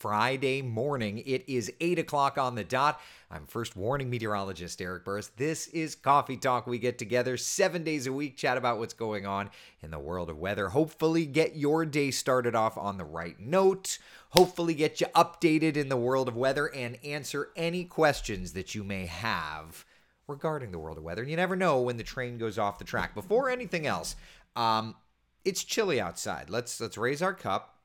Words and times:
Friday 0.00 0.62
morning. 0.62 1.18
It 1.26 1.46
is 1.46 1.70
8 1.78 1.98
o'clock 1.98 2.38
on 2.38 2.54
the 2.54 2.64
dot. 2.64 2.98
I'm 3.30 3.44
first 3.44 3.76
warning 3.76 4.08
meteorologist 4.08 4.80
Eric 4.80 5.04
Burris. 5.04 5.30
This 5.36 5.66
is 5.66 5.94
Coffee 5.94 6.38
Talk. 6.38 6.66
We 6.66 6.78
get 6.78 6.96
together 6.96 7.36
seven 7.36 7.84
days 7.84 8.06
a 8.06 8.12
week, 8.12 8.38
chat 8.38 8.56
about 8.56 8.78
what's 8.78 8.94
going 8.94 9.26
on 9.26 9.50
in 9.82 9.90
the 9.90 9.98
world 9.98 10.30
of 10.30 10.38
weather. 10.38 10.70
Hopefully, 10.70 11.26
get 11.26 11.54
your 11.54 11.84
day 11.84 12.10
started 12.10 12.54
off 12.54 12.78
on 12.78 12.96
the 12.96 13.04
right 13.04 13.38
note. 13.38 13.98
Hopefully, 14.30 14.72
get 14.72 15.02
you 15.02 15.06
updated 15.08 15.76
in 15.76 15.90
the 15.90 15.98
world 15.98 16.28
of 16.28 16.36
weather 16.36 16.68
and 16.68 16.96
answer 17.04 17.50
any 17.54 17.84
questions 17.84 18.54
that 18.54 18.74
you 18.74 18.82
may 18.82 19.04
have 19.04 19.84
regarding 20.26 20.72
the 20.72 20.78
world 20.78 20.96
of 20.96 21.04
weather. 21.04 21.20
And 21.20 21.30
you 21.30 21.36
never 21.36 21.56
know 21.56 21.78
when 21.78 21.98
the 21.98 22.02
train 22.02 22.38
goes 22.38 22.58
off 22.58 22.78
the 22.78 22.86
track. 22.86 23.14
Before 23.14 23.50
anything 23.50 23.86
else, 23.86 24.16
um, 24.56 24.94
it's 25.44 25.62
chilly 25.62 26.00
outside. 26.00 26.48
Let's 26.48 26.80
let's 26.80 26.96
raise 26.96 27.20
our 27.20 27.34
cup 27.34 27.79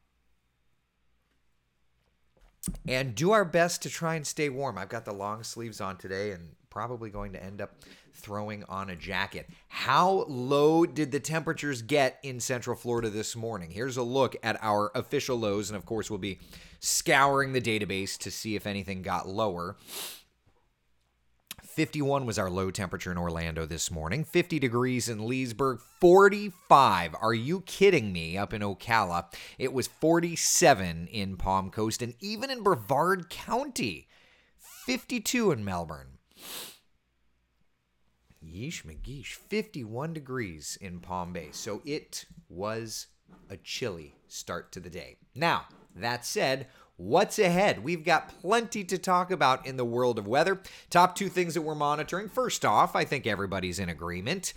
and 2.87 3.15
do 3.15 3.31
our 3.31 3.45
best 3.45 3.81
to 3.83 3.89
try 3.89 4.15
and 4.15 4.25
stay 4.25 4.49
warm. 4.49 4.77
I've 4.77 4.89
got 4.89 5.05
the 5.05 5.13
long 5.13 5.43
sleeves 5.43 5.81
on 5.81 5.97
today 5.97 6.31
and 6.31 6.49
probably 6.69 7.09
going 7.09 7.31
to 7.33 7.43
end 7.43 7.61
up 7.61 7.73
throwing 8.13 8.63
on 8.65 8.89
a 8.89 8.95
jacket. 8.95 9.47
How 9.67 10.25
low 10.27 10.85
did 10.85 11.11
the 11.11 11.19
temperatures 11.19 11.81
get 11.81 12.19
in 12.23 12.39
Central 12.39 12.75
Florida 12.75 13.09
this 13.09 13.35
morning? 13.35 13.71
Here's 13.71 13.97
a 13.97 14.03
look 14.03 14.35
at 14.43 14.57
our 14.61 14.91
official 14.95 15.37
lows, 15.37 15.69
and 15.69 15.77
of 15.77 15.85
course, 15.85 16.09
we'll 16.09 16.19
be 16.19 16.39
scouring 16.79 17.53
the 17.53 17.61
database 17.61 18.17
to 18.19 18.31
see 18.31 18.55
if 18.55 18.67
anything 18.67 19.01
got 19.01 19.27
lower. 19.27 19.75
51 21.75 22.25
was 22.25 22.39
our 22.39 22.49
low 22.49 22.71
temperature 22.71 23.11
in 23.11 23.17
Orlando 23.17 23.65
this 23.65 23.91
morning. 23.91 24.23
50 24.23 24.59
degrees 24.59 25.09
in 25.09 25.27
Leesburg. 25.27 25.81
45. 25.99 27.15
Are 27.21 27.33
you 27.33 27.61
kidding 27.61 28.13
me? 28.13 28.37
Up 28.37 28.53
in 28.53 28.61
Ocala. 28.61 29.25
It 29.59 29.73
was 29.73 29.87
47 29.87 31.07
in 31.07 31.35
Palm 31.35 31.69
Coast 31.69 32.01
and 32.01 32.13
even 32.21 32.49
in 32.49 32.63
Brevard 32.63 33.29
County. 33.29 34.07
52 34.85 35.51
in 35.51 35.65
Melbourne. 35.65 36.19
Yeesh 38.41 38.85
McGeesh. 38.85 39.33
51 39.33 40.13
degrees 40.13 40.77
in 40.79 41.01
Palm 41.01 41.33
Bay. 41.33 41.49
So 41.51 41.81
it 41.83 42.25
was 42.47 43.07
a 43.49 43.57
chilly 43.57 44.15
start 44.29 44.71
to 44.71 44.79
the 44.79 44.89
day. 44.89 45.17
Now, 45.35 45.65
that 45.93 46.25
said, 46.25 46.67
What's 46.97 47.39
ahead? 47.39 47.83
We've 47.83 48.05
got 48.05 48.29
plenty 48.41 48.85
to 48.85 48.97
talk 48.97 49.29
about 49.29 49.65
in 49.65 49.75
the 49.75 49.83
world 49.83 50.17
of 50.17 50.27
weather. 50.27 50.61
Top 50.89 51.13
two 51.13 51.27
things 51.27 51.53
that 51.53 51.61
we're 51.61 51.75
monitoring. 51.75 52.29
First 52.29 52.63
off, 52.63 52.95
I 52.95 53.03
think 53.03 53.27
everybody's 53.27 53.79
in 53.79 53.89
agreement. 53.89 54.53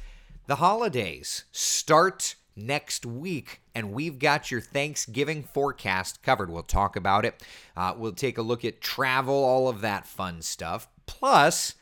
The 0.46 0.56
holidays 0.56 1.44
start 1.50 2.36
next 2.54 3.04
week, 3.04 3.60
and 3.74 3.92
we've 3.92 4.20
got 4.20 4.52
your 4.52 4.60
Thanksgiving 4.60 5.42
forecast 5.42 6.22
covered. 6.22 6.48
We'll 6.48 6.62
talk 6.62 6.94
about 6.94 7.24
it. 7.24 7.42
Uh, 7.76 7.94
we'll 7.96 8.12
take 8.12 8.38
a 8.38 8.42
look 8.42 8.64
at 8.64 8.80
travel, 8.80 9.34
all 9.34 9.68
of 9.68 9.80
that 9.80 10.06
fun 10.06 10.40
stuff. 10.40 10.86
Plus, 11.06 11.74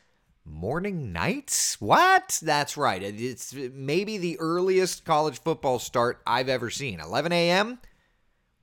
morning 0.42 1.12
Knights? 1.12 1.78
What? 1.82 2.40
That's 2.42 2.78
right. 2.78 3.02
It's 3.02 3.52
maybe 3.52 4.16
the 4.16 4.38
earliest 4.40 5.04
college 5.04 5.38
football 5.38 5.78
start 5.78 6.22
I've 6.26 6.48
ever 6.48 6.70
seen. 6.70 6.98
11 6.98 7.30
a.m.? 7.32 7.78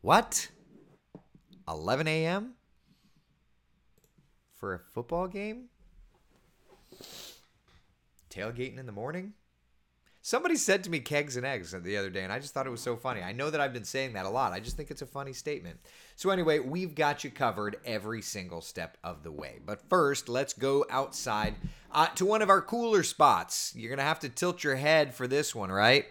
What? 0.01 0.49
11 1.67 2.07
a.m. 2.07 2.53
for 4.55 4.73
a 4.73 4.79
football 4.79 5.27
game? 5.27 5.69
Tailgating 8.29 8.79
in 8.79 8.85
the 8.85 8.91
morning? 8.91 9.33
Somebody 10.25 10.55
said 10.55 10.85
to 10.85 10.89
me 10.89 11.01
kegs 11.01 11.35
and 11.35 11.45
eggs 11.45 11.75
the 11.77 11.97
other 11.97 12.09
day, 12.09 12.23
and 12.23 12.31
I 12.31 12.39
just 12.39 12.53
thought 12.53 12.65
it 12.65 12.69
was 12.69 12.79
so 12.79 12.95
funny. 12.95 13.21
I 13.21 13.33
know 13.33 13.49
that 13.49 13.59
I've 13.59 13.73
been 13.73 13.83
saying 13.83 14.13
that 14.13 14.25
a 14.25 14.29
lot. 14.29 14.53
I 14.53 14.61
just 14.61 14.77
think 14.77 14.89
it's 14.89 15.01
a 15.01 15.05
funny 15.05 15.33
statement. 15.33 15.81
So, 16.15 16.29
anyway, 16.29 16.59
we've 16.59 16.95
got 16.95 17.25
you 17.25 17.29
covered 17.29 17.75
every 17.83 18.21
single 18.21 18.61
step 18.61 18.97
of 19.03 19.23
the 19.23 19.33
way. 19.33 19.59
But 19.65 19.81
first, 19.89 20.29
let's 20.29 20.53
go 20.53 20.85
outside 20.89 21.55
uh, 21.91 22.07
to 22.15 22.25
one 22.25 22.41
of 22.41 22.49
our 22.49 22.61
cooler 22.61 23.03
spots. 23.03 23.73
You're 23.75 23.89
going 23.89 23.97
to 23.97 24.05
have 24.05 24.21
to 24.21 24.29
tilt 24.29 24.63
your 24.63 24.77
head 24.77 25.13
for 25.13 25.27
this 25.27 25.53
one, 25.53 25.69
right? 25.69 26.05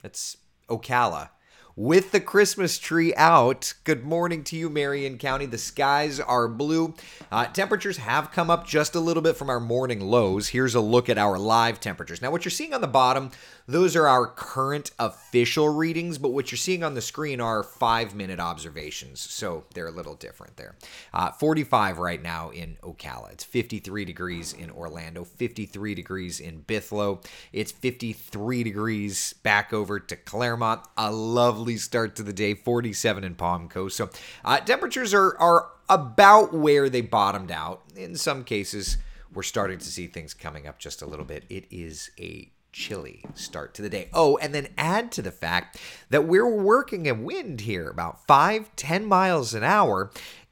That's 0.00 0.38
Ocala 0.70 1.28
with 1.76 2.12
the 2.12 2.20
Christmas 2.20 2.78
tree 2.78 3.14
out. 3.16 3.74
Good 3.84 4.04
morning 4.04 4.44
to 4.44 4.56
you, 4.56 4.70
Marion 4.70 5.18
County. 5.18 5.46
The 5.46 5.58
skies 5.58 6.20
are 6.20 6.46
blue. 6.46 6.94
Uh, 7.32 7.46
temperatures 7.46 7.96
have 7.96 8.30
come 8.30 8.50
up 8.50 8.66
just 8.66 8.94
a 8.94 9.00
little 9.00 9.22
bit 9.22 9.36
from 9.36 9.50
our 9.50 9.60
morning 9.60 10.00
lows. 10.00 10.48
Here's 10.48 10.74
a 10.74 10.80
look 10.80 11.08
at 11.08 11.18
our 11.18 11.38
live 11.38 11.80
temperatures. 11.80 12.22
Now, 12.22 12.30
what 12.30 12.44
you're 12.44 12.50
seeing 12.50 12.74
on 12.74 12.80
the 12.80 12.86
bottom, 12.86 13.30
those 13.66 13.96
are 13.96 14.06
our 14.06 14.26
current 14.26 14.90
official 14.98 15.68
readings, 15.70 16.18
but 16.18 16.30
what 16.30 16.50
you're 16.50 16.58
seeing 16.58 16.84
on 16.84 16.94
the 16.94 17.00
screen 17.00 17.40
are 17.40 17.62
five 17.62 18.14
minute 18.14 18.38
observations. 18.38 19.20
So 19.20 19.64
they're 19.72 19.86
a 19.86 19.92
little 19.92 20.14
different 20.14 20.56
there. 20.56 20.76
Uh, 21.12 21.30
45 21.32 21.98
right 21.98 22.22
now 22.22 22.50
in 22.50 22.76
Ocala. 22.82 23.32
It's 23.32 23.44
53 23.44 24.04
degrees 24.04 24.52
in 24.52 24.70
Orlando, 24.70 25.24
53 25.24 25.94
degrees 25.94 26.40
in 26.40 26.62
Bithlo. 26.62 27.24
It's 27.52 27.72
53 27.72 28.64
degrees 28.64 29.32
back 29.42 29.72
over 29.72 29.98
to 29.98 30.16
Clermont. 30.16 30.82
A 30.98 31.10
lovely 31.10 31.78
start 31.78 32.16
to 32.16 32.22
the 32.22 32.32
day, 32.32 32.54
47 32.54 33.24
in 33.24 33.34
Palm 33.34 33.68
Coast. 33.68 33.96
So 33.96 34.10
uh, 34.44 34.60
temperatures 34.60 35.14
are, 35.14 35.38
are 35.38 35.70
about 35.88 36.52
where 36.52 36.90
they 36.90 37.00
bottomed 37.00 37.50
out. 37.50 37.82
In 37.96 38.16
some 38.16 38.44
cases, 38.44 38.98
we're 39.32 39.42
starting 39.42 39.78
to 39.78 39.86
see 39.86 40.06
things 40.06 40.34
coming 40.34 40.66
up 40.66 40.78
just 40.78 41.02
a 41.02 41.06
little 41.06 41.24
bit. 41.24 41.44
It 41.48 41.64
is 41.70 42.10
a 42.18 42.50
chilly 42.74 43.24
start 43.34 43.72
to 43.74 43.82
the 43.82 43.88
day. 43.88 44.08
Oh, 44.12 44.36
and 44.38 44.52
then 44.52 44.68
add 44.76 45.12
to 45.12 45.22
the 45.22 45.30
fact 45.30 45.78
that 46.10 46.26
we're 46.26 46.48
working 46.48 47.08
a 47.08 47.14
wind 47.14 47.62
here 47.62 47.88
about 47.88 48.26
five, 48.26 48.74
ten 48.76 49.06
miles 49.06 49.54
an 49.54 49.62
hour. 49.62 50.10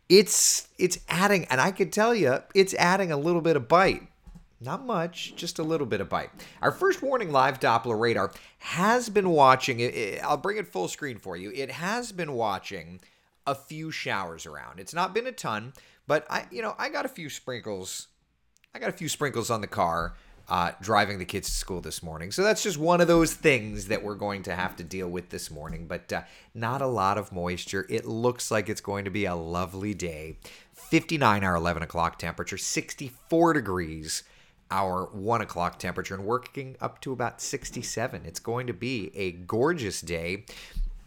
It's 0.09 0.69
it's 0.79 0.99
adding, 1.09 1.45
and 1.47 1.61
I 1.61 1.73
can 1.73 1.91
tell 1.91 2.15
you, 2.15 2.39
it's 2.55 2.75
adding 2.75 3.13
a 3.13 3.17
little 3.17 3.43
bit 3.43 3.57
of 3.57 3.69
bite. 3.69 4.09
Not 4.61 4.87
much, 4.87 5.35
just 5.35 5.59
a 5.59 5.65
little 5.65 5.87
bit 5.87 6.01
of 6.01 6.09
bite. 6.09 6.31
Our 6.63 6.71
first 6.71 7.03
warning 7.03 7.33
live 7.33 7.59
Doppler 7.59 7.99
radar 7.99 8.33
has 8.59 9.09
been 9.09 9.31
watching, 9.31 9.83
I'll 10.23 10.37
bring 10.37 10.57
it 10.57 10.69
full 10.69 10.87
screen 10.87 11.19
for 11.19 11.37
you. 11.37 11.51
It 11.53 11.73
has 11.73 12.13
been 12.13 12.35
watching 12.35 13.01
a 13.45 13.57
few 13.57 13.91
showers 13.91 14.47
around. 14.47 14.79
It's 14.79 14.95
not 14.95 15.15
been 15.15 15.27
a 15.27 15.33
ton, 15.33 15.73
but 16.07 16.25
I, 16.31 16.47
you 16.53 16.63
know, 16.63 16.77
I 16.79 16.91
got 16.91 17.05
a 17.05 17.09
few 17.09 17.29
sprinkles. 17.29 18.07
I 18.73 18.79
got 18.79 18.89
a 18.89 18.97
few 18.97 19.09
sprinkles 19.09 19.51
on 19.51 19.63
the 19.63 19.67
car 19.67 20.15
uh, 20.49 20.73
driving 20.81 21.19
the 21.19 21.25
kids 21.25 21.49
to 21.49 21.55
school 21.55 21.81
this 21.81 22.03
morning. 22.03 22.31
So 22.33 22.43
that's 22.43 22.63
just 22.63 22.79
one 22.79 23.01
of 23.01 23.09
those 23.09 23.35
things 23.35 23.87
that 23.87 24.03
we're 24.03 24.15
going 24.15 24.43
to 24.45 24.55
have 24.55 24.77
to 24.77 24.85
deal 24.85 25.09
with 25.09 25.31
this 25.31 25.51
morning, 25.51 25.87
but 25.87 26.13
uh, 26.13 26.23
not 26.55 26.83
a 26.83 26.87
lot 26.87 27.19
of 27.19 27.33
moisture. 27.33 27.87
It 27.89 28.05
looks 28.05 28.51
like 28.51 28.69
it's 28.69 28.81
going 28.81 29.05
to 29.05 29.11
be 29.11 29.25
a 29.25 29.35
lovely 29.35 29.95
day. 29.95 30.37
59 30.75 31.45
our 31.45 31.55
11 31.57 31.83
o'clock 31.83 32.19
temperature, 32.19 32.59
64 32.59 33.53
degrees 33.55 34.25
our 34.73 35.05
one 35.13 35.43
o'clock 35.43 35.79
temperature 35.79 36.15
and 36.15 36.25
working 36.25 36.77
up 36.81 37.01
to 37.03 37.13
about 37.13 37.41
67. 37.41 38.23
It's 38.25 38.41
going 38.41 38.67
to 38.67 38.73
be 38.73 39.13
a 39.15 39.33
gorgeous 39.33 40.01
day. 40.01 40.47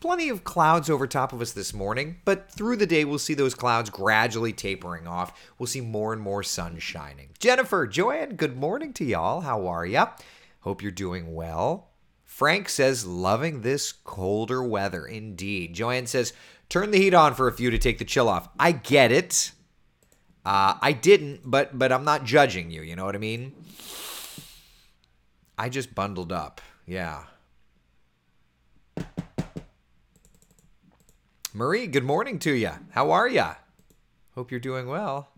Plenty 0.05 0.29
of 0.29 0.43
clouds 0.43 0.87
over 0.87 1.07
top 1.07 1.33
of 1.33 1.41
us 1.41 1.51
this 1.51 1.73
morning, 1.73 2.17
but 2.25 2.51
through 2.51 2.75
the 2.75 2.85
day 2.85 3.05
we'll 3.05 3.17
see 3.17 3.33
those 3.33 3.55
clouds 3.55 3.89
gradually 3.89 4.53
tapering 4.53 5.07
off. 5.07 5.33
We'll 5.57 5.65
see 5.65 5.81
more 5.81 6.13
and 6.13 6.21
more 6.21 6.43
sun 6.43 6.77
shining. 6.77 7.29
Jennifer, 7.39 7.87
Joanne, 7.87 8.35
good 8.35 8.55
morning 8.55 8.93
to 8.93 9.03
y'all. 9.03 9.41
How 9.41 9.65
are 9.65 9.83
ya? 9.83 10.09
Hope 10.59 10.83
you're 10.83 10.91
doing 10.91 11.33
well. 11.33 11.87
Frank 12.23 12.69
says, 12.69 13.07
loving 13.07 13.61
this 13.61 13.91
colder 13.91 14.61
weather. 14.61 15.07
Indeed. 15.07 15.73
Joanne 15.73 16.05
says, 16.05 16.33
turn 16.69 16.91
the 16.91 16.99
heat 16.99 17.15
on 17.15 17.33
for 17.33 17.47
a 17.47 17.53
few 17.53 17.71
to 17.71 17.79
take 17.79 17.97
the 17.97 18.05
chill 18.05 18.29
off. 18.29 18.47
I 18.59 18.73
get 18.73 19.11
it. 19.11 19.53
Uh, 20.45 20.75
I 20.83 20.91
didn't, 20.91 21.41
but 21.43 21.79
but 21.79 21.91
I'm 21.91 22.05
not 22.05 22.25
judging 22.25 22.69
you. 22.69 22.83
You 22.83 22.95
know 22.95 23.05
what 23.05 23.15
I 23.15 23.17
mean? 23.17 23.53
I 25.57 25.67
just 25.69 25.95
bundled 25.95 26.31
up. 26.31 26.61
Yeah. 26.85 27.23
Marie, 31.55 31.87
good 31.87 32.03
morning 32.03 32.37
to 32.39 32.51
you. 32.51 32.71
How 32.89 33.11
are 33.11 33.29
you? 33.29 33.45
Hope 34.31 34.51
you're 34.51 34.59
doing 34.59 34.89
well. 34.89 35.29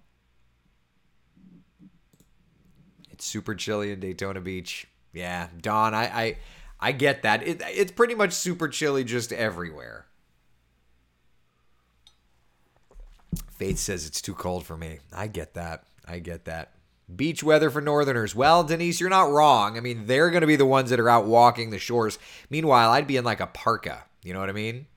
It's 3.12 3.24
super 3.24 3.54
chilly 3.54 3.92
in 3.92 4.00
Daytona 4.00 4.42
Beach. 4.42 4.88
Yeah, 5.14 5.50
Don, 5.62 5.94
I 5.94 6.06
I, 6.06 6.38
I 6.80 6.92
get 6.94 7.22
that. 7.22 7.44
It, 7.48 7.62
it's 7.68 7.92
pretty 7.92 8.16
much 8.16 8.34
super 8.34 8.68
chilly 8.68 9.04
just 9.04 9.32
everywhere. 9.32 10.08
Faith 13.52 13.78
says 13.78 14.08
it's 14.08 14.20
too 14.20 14.34
cold 14.34 14.66
for 14.66 14.76
me. 14.76 14.98
I 15.14 15.28
get 15.28 15.54
that. 15.54 15.84
I 16.08 16.18
get 16.18 16.46
that. 16.46 16.72
Beach 17.16 17.44
weather 17.44 17.70
for 17.70 17.80
northerners. 17.80 18.34
Well, 18.34 18.64
Denise, 18.64 19.00
you're 19.00 19.12
not 19.12 19.30
wrong. 19.30 19.78
I 19.78 19.82
mean, 19.82 20.08
they're 20.08 20.32
going 20.32 20.42
to 20.42 20.48
be 20.48 20.56
the 20.56 20.66
ones 20.66 20.90
that 20.90 21.00
are 21.00 21.10
out 21.10 21.28
walking 21.28 21.70
the 21.70 21.78
shores. 21.78 22.18
Meanwhile, 22.50 22.90
I'd 22.90 23.06
be 23.06 23.18
in 23.18 23.24
like 23.24 23.40
a 23.40 23.46
parka. 23.46 24.06
You 24.24 24.34
know 24.34 24.40
what 24.40 24.50
I 24.50 24.54
mean? 24.54 24.88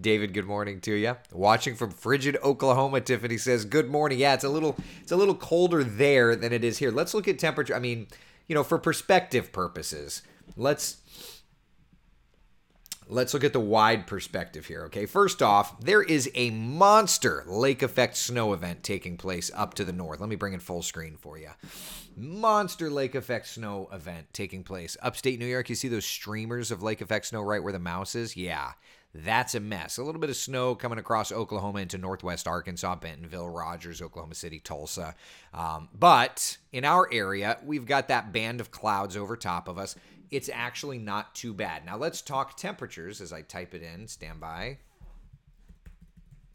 David, 0.00 0.34
good 0.34 0.44
morning 0.44 0.80
to 0.82 0.92
you. 0.92 1.16
Watching 1.32 1.74
from 1.74 1.90
frigid 1.90 2.36
Oklahoma, 2.42 3.00
Tiffany 3.00 3.38
says, 3.38 3.64
"Good 3.64 3.88
morning." 3.88 4.18
Yeah, 4.18 4.34
it's 4.34 4.44
a 4.44 4.48
little 4.48 4.76
it's 5.02 5.12
a 5.12 5.16
little 5.16 5.34
colder 5.34 5.82
there 5.82 6.36
than 6.36 6.52
it 6.52 6.64
is 6.64 6.78
here. 6.78 6.90
Let's 6.90 7.14
look 7.14 7.28
at 7.28 7.38
temperature. 7.38 7.74
I 7.74 7.78
mean, 7.78 8.06
you 8.46 8.54
know, 8.54 8.62
for 8.62 8.78
perspective 8.78 9.52
purposes, 9.52 10.22
let's 10.56 10.98
Let's 13.08 13.32
look 13.32 13.44
at 13.44 13.52
the 13.52 13.60
wide 13.60 14.08
perspective 14.08 14.66
here, 14.66 14.82
okay? 14.86 15.06
First 15.06 15.40
off, 15.40 15.80
there 15.80 16.02
is 16.02 16.28
a 16.34 16.50
monster 16.50 17.44
lake 17.46 17.82
effect 17.82 18.16
snow 18.16 18.52
event 18.52 18.82
taking 18.82 19.16
place 19.16 19.48
up 19.54 19.74
to 19.74 19.84
the 19.84 19.92
north. 19.92 20.18
Let 20.18 20.28
me 20.28 20.34
bring 20.34 20.54
in 20.54 20.60
full 20.60 20.82
screen 20.82 21.16
for 21.16 21.38
you. 21.38 21.50
Monster 22.16 22.90
lake 22.90 23.14
effect 23.14 23.46
snow 23.46 23.88
event 23.92 24.26
taking 24.32 24.64
place 24.64 24.96
upstate 25.02 25.38
New 25.38 25.46
York. 25.46 25.68
You 25.68 25.76
see 25.76 25.86
those 25.86 26.04
streamers 26.04 26.72
of 26.72 26.82
lake 26.82 27.00
effect 27.00 27.26
snow 27.26 27.42
right 27.42 27.62
where 27.62 27.72
the 27.72 27.78
mouse 27.78 28.16
is? 28.16 28.36
Yeah, 28.36 28.72
that's 29.24 29.54
a 29.54 29.60
mess. 29.60 29.98
A 29.98 30.02
little 30.02 30.20
bit 30.20 30.30
of 30.30 30.36
snow 30.36 30.74
coming 30.74 30.98
across 30.98 31.32
Oklahoma 31.32 31.80
into 31.80 31.98
northwest 31.98 32.46
Arkansas, 32.48 32.96
Bentonville, 32.96 33.48
Rogers, 33.48 34.02
Oklahoma 34.02 34.34
City, 34.34 34.58
Tulsa. 34.58 35.14
Um, 35.54 35.88
but 35.98 36.58
in 36.72 36.84
our 36.84 37.08
area, 37.12 37.58
we've 37.64 37.86
got 37.86 38.08
that 38.08 38.32
band 38.32 38.60
of 38.60 38.70
clouds 38.70 39.16
over 39.16 39.36
top 39.36 39.68
of 39.68 39.78
us 39.78 39.96
it's 40.30 40.50
actually 40.52 40.98
not 40.98 41.34
too 41.34 41.54
bad. 41.54 41.84
Now 41.84 41.96
let's 41.96 42.20
talk 42.20 42.56
temperatures 42.56 43.20
as 43.20 43.32
I 43.32 43.42
type 43.42 43.74
it 43.74 43.82
in. 43.82 44.08
Stand 44.08 44.40
by. 44.40 44.78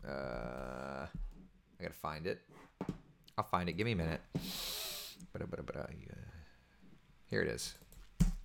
Uh, 0.08 1.06
I 1.06 1.82
gotta 1.82 1.94
find 1.94 2.28
it. 2.28 2.42
I'll 3.38 3.46
find 3.46 3.70
it. 3.70 3.74
Give 3.74 3.86
me 3.86 3.94
a 3.94 3.96
minute. 3.96 4.22
Here 7.28 7.42
it 7.42 7.48
is. 7.48 7.76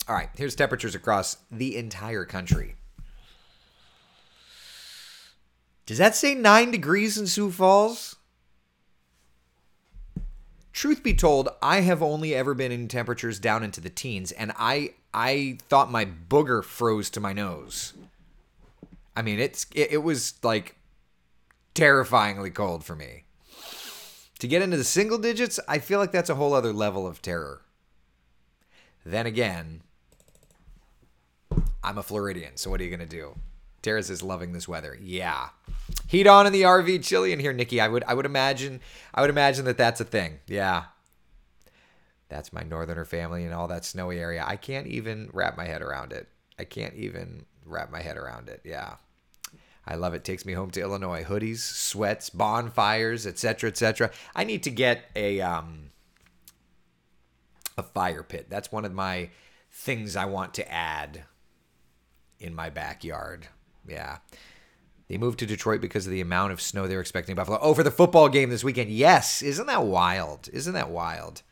All 0.08 0.14
right, 0.14 0.28
here's 0.36 0.54
temperatures 0.54 0.94
across 0.94 1.38
the 1.50 1.76
entire 1.76 2.24
country. 2.24 2.76
Does 5.86 5.98
that 5.98 6.16
say 6.16 6.34
nine 6.34 6.72
degrees 6.72 7.16
in 7.16 7.28
Sioux 7.28 7.50
Falls? 7.50 8.16
Truth 10.72 11.02
be 11.02 11.14
told, 11.14 11.48
I 11.62 11.80
have 11.80 12.02
only 12.02 12.34
ever 12.34 12.52
been 12.52 12.72
in 12.72 12.88
temperatures 12.88 13.38
down 13.38 13.62
into 13.62 13.80
the 13.80 13.88
teens, 13.88 14.30
and 14.32 14.52
I 14.58 14.94
I 15.14 15.56
thought 15.70 15.90
my 15.90 16.04
booger 16.04 16.62
froze 16.62 17.08
to 17.10 17.20
my 17.20 17.32
nose. 17.32 17.94
I 19.16 19.22
mean, 19.22 19.38
it's 19.38 19.64
it, 19.74 19.92
it 19.92 20.02
was 20.02 20.34
like 20.42 20.76
terrifyingly 21.72 22.50
cold 22.50 22.84
for 22.84 22.94
me. 22.94 23.24
To 24.40 24.46
get 24.46 24.60
into 24.60 24.76
the 24.76 24.84
single 24.84 25.16
digits, 25.16 25.58
I 25.66 25.78
feel 25.78 25.98
like 25.98 26.12
that's 26.12 26.28
a 26.28 26.34
whole 26.34 26.52
other 26.52 26.74
level 26.74 27.06
of 27.06 27.22
terror. 27.22 27.62
Then 29.02 29.24
again, 29.24 29.80
I'm 31.82 31.96
a 31.96 32.02
Floridian, 32.02 32.56
so 32.56 32.68
what 32.68 32.80
are 32.82 32.84
you 32.84 32.90
gonna 32.90 33.06
do? 33.06 33.36
Terrace 33.86 34.10
is 34.10 34.20
loving 34.20 34.52
this 34.52 34.66
weather. 34.66 34.98
Yeah. 35.00 35.50
Heat 36.08 36.26
on 36.26 36.44
in 36.44 36.52
the 36.52 36.62
RV, 36.62 37.04
chilly 37.04 37.32
in 37.32 37.38
here, 37.38 37.52
Nikki. 37.52 37.80
I 37.80 37.86
would 37.86 38.02
I 38.02 38.14
would 38.14 38.26
imagine 38.26 38.80
I 39.14 39.20
would 39.20 39.30
imagine 39.30 39.64
that 39.66 39.78
that's 39.78 40.00
a 40.00 40.04
thing. 40.04 40.40
Yeah. 40.48 40.86
That's 42.28 42.52
my 42.52 42.64
northerner 42.64 43.04
family 43.04 43.44
and 43.44 43.54
all 43.54 43.68
that 43.68 43.84
snowy 43.84 44.18
area. 44.18 44.42
I 44.44 44.56
can't 44.56 44.88
even 44.88 45.30
wrap 45.32 45.56
my 45.56 45.66
head 45.66 45.82
around 45.82 46.12
it. 46.12 46.26
I 46.58 46.64
can't 46.64 46.94
even 46.94 47.46
wrap 47.64 47.92
my 47.92 48.02
head 48.02 48.16
around 48.16 48.48
it. 48.48 48.60
Yeah. 48.64 48.96
I 49.86 49.94
love 49.94 50.14
it. 50.14 50.24
Takes 50.24 50.44
me 50.44 50.54
home 50.54 50.72
to 50.72 50.80
Illinois. 50.80 51.22
Hoodies, 51.22 51.58
sweats, 51.58 52.28
bonfires, 52.28 53.24
etc., 53.24 53.70
etc. 53.70 54.10
I 54.34 54.42
need 54.42 54.64
to 54.64 54.70
get 54.70 55.04
a 55.14 55.40
um 55.42 55.90
a 57.78 57.84
fire 57.84 58.24
pit. 58.24 58.46
That's 58.50 58.72
one 58.72 58.84
of 58.84 58.92
my 58.92 59.30
things 59.70 60.16
I 60.16 60.24
want 60.24 60.54
to 60.54 60.68
add 60.68 61.22
in 62.40 62.52
my 62.52 62.68
backyard. 62.68 63.46
Yeah. 63.88 64.18
They 65.08 65.18
moved 65.18 65.38
to 65.38 65.46
Detroit 65.46 65.80
because 65.80 66.06
of 66.06 66.12
the 66.12 66.20
amount 66.20 66.52
of 66.52 66.60
snow 66.60 66.86
they 66.86 66.96
were 66.96 67.00
expecting 67.00 67.32
in 67.32 67.36
Buffalo. 67.36 67.58
Oh, 67.60 67.74
for 67.74 67.82
the 67.82 67.90
football 67.90 68.28
game 68.28 68.50
this 68.50 68.64
weekend. 68.64 68.90
Yes. 68.90 69.42
Isn't 69.42 69.66
that 69.66 69.84
wild? 69.84 70.48
Isn't 70.52 70.74
that 70.74 70.90
wild? 70.90 71.42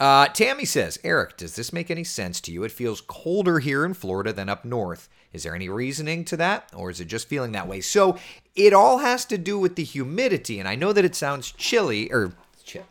Uh, 0.00 0.26
Tammy 0.26 0.64
says, 0.64 0.98
Eric, 1.04 1.36
does 1.36 1.54
this 1.54 1.72
make 1.72 1.88
any 1.88 2.02
sense 2.02 2.40
to 2.40 2.52
you? 2.52 2.64
It 2.64 2.72
feels 2.72 3.00
colder 3.00 3.60
here 3.60 3.84
in 3.84 3.94
Florida 3.94 4.32
than 4.32 4.48
up 4.48 4.64
north. 4.64 5.08
Is 5.32 5.44
there 5.44 5.54
any 5.54 5.68
reasoning 5.68 6.24
to 6.26 6.36
that, 6.38 6.68
or 6.74 6.90
is 6.90 7.00
it 7.00 7.06
just 7.06 7.28
feeling 7.28 7.52
that 7.52 7.68
way? 7.68 7.80
So 7.80 8.18
it 8.56 8.72
all 8.72 8.98
has 8.98 9.24
to 9.26 9.38
do 9.38 9.58
with 9.58 9.76
the 9.76 9.84
humidity. 9.84 10.58
And 10.58 10.68
I 10.68 10.74
know 10.74 10.92
that 10.92 11.04
it 11.04 11.14
sounds 11.14 11.52
chilly, 11.52 12.12
or 12.12 12.32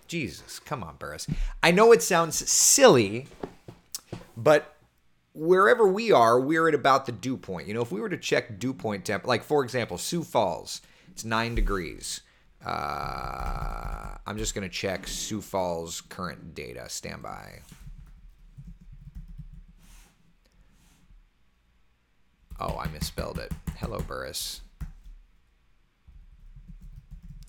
Jesus, 0.07 0.59
come 0.59 0.83
on, 0.83 0.95
Burris. 0.95 1.27
I 1.61 1.71
know 1.71 1.91
it 1.91 2.01
sounds 2.01 2.49
silly, 2.49 3.27
but 4.37 4.75
wherever 5.33 5.87
we 5.87 6.11
are, 6.11 6.39
we're 6.39 6.67
at 6.67 6.73
about 6.73 7.05
the 7.05 7.11
dew 7.11 7.37
point. 7.37 7.67
You 7.67 7.73
know, 7.73 7.81
if 7.81 7.91
we 7.91 8.01
were 8.01 8.09
to 8.09 8.17
check 8.17 8.59
dew 8.59 8.73
point 8.73 9.05
temp, 9.05 9.25
like 9.25 9.43
for 9.43 9.63
example, 9.63 9.97
Sioux 9.97 10.23
Falls, 10.23 10.81
it's 11.11 11.23
nine 11.23 11.55
degrees. 11.55 12.21
Uh, 12.65 14.17
I'm 14.25 14.37
just 14.37 14.53
to 14.55 14.69
check 14.69 15.07
Sioux 15.07 15.41
Falls 15.41 16.01
current 16.01 16.53
data. 16.53 16.87
Stand 16.89 17.23
by. 17.23 17.61
Oh, 22.59 22.77
I 22.77 22.87
misspelled 22.89 23.39
it. 23.39 23.51
Hello, 23.77 23.99
Burris. 23.99 24.61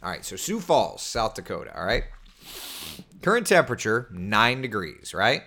All 0.03 0.09
right, 0.09 0.25
so 0.25 0.37
Sioux 0.37 0.59
Falls, 0.59 1.03
South 1.03 1.35
Dakota. 1.35 1.79
All 1.79 1.85
right. 1.85 2.05
Current 3.21 3.47
temperature, 3.47 4.09
nine 4.11 4.63
degrees, 4.63 5.13
right? 5.15 5.43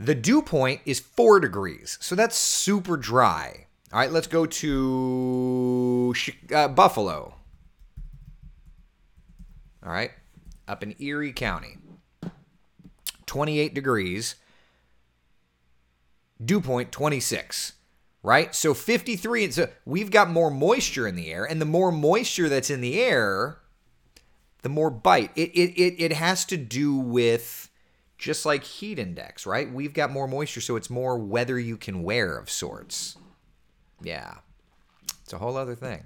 The 0.00 0.14
dew 0.14 0.40
point 0.40 0.80
is 0.86 0.98
four 0.98 1.40
degrees. 1.40 1.98
So 2.00 2.14
that's 2.14 2.34
super 2.34 2.96
dry. 2.96 3.66
All 3.92 3.98
right, 4.00 4.10
let's 4.10 4.26
go 4.26 4.46
to 4.46 6.14
uh, 6.54 6.68
Buffalo. 6.68 7.34
All 9.84 9.92
right, 9.92 10.12
up 10.66 10.82
in 10.82 10.94
Erie 10.98 11.34
County. 11.34 11.76
28 13.26 13.74
degrees. 13.74 14.36
Dew 16.42 16.60
point 16.62 16.90
26 16.90 17.74
right? 18.22 18.54
So 18.54 18.74
53 18.74 19.50
so 19.50 19.68
we've 19.86 20.10
got 20.10 20.28
more 20.28 20.50
moisture 20.50 21.06
in 21.06 21.16
the 21.16 21.32
air 21.32 21.44
and 21.44 21.60
the 21.60 21.66
more 21.66 21.90
moisture 21.90 22.48
that's 22.50 22.68
in 22.68 22.82
the 22.82 23.00
air, 23.00 23.58
the 24.62 24.68
more 24.68 24.90
bite. 24.90 25.30
It 25.36 25.50
it 25.50 25.80
it, 25.80 26.02
it 26.02 26.12
has 26.12 26.44
to 26.46 26.58
do 26.58 26.94
with 26.94 27.69
just 28.20 28.44
like 28.44 28.62
heat 28.62 28.98
index, 28.98 29.46
right? 29.46 29.72
We've 29.72 29.94
got 29.94 30.12
more 30.12 30.28
moisture, 30.28 30.60
so 30.60 30.76
it's 30.76 30.90
more 30.90 31.18
weather 31.18 31.58
you 31.58 31.78
can 31.78 32.02
wear 32.02 32.36
of 32.36 32.50
sorts. 32.50 33.16
Yeah. 34.02 34.34
It's 35.24 35.32
a 35.32 35.38
whole 35.38 35.56
other 35.56 35.74
thing. 35.74 36.04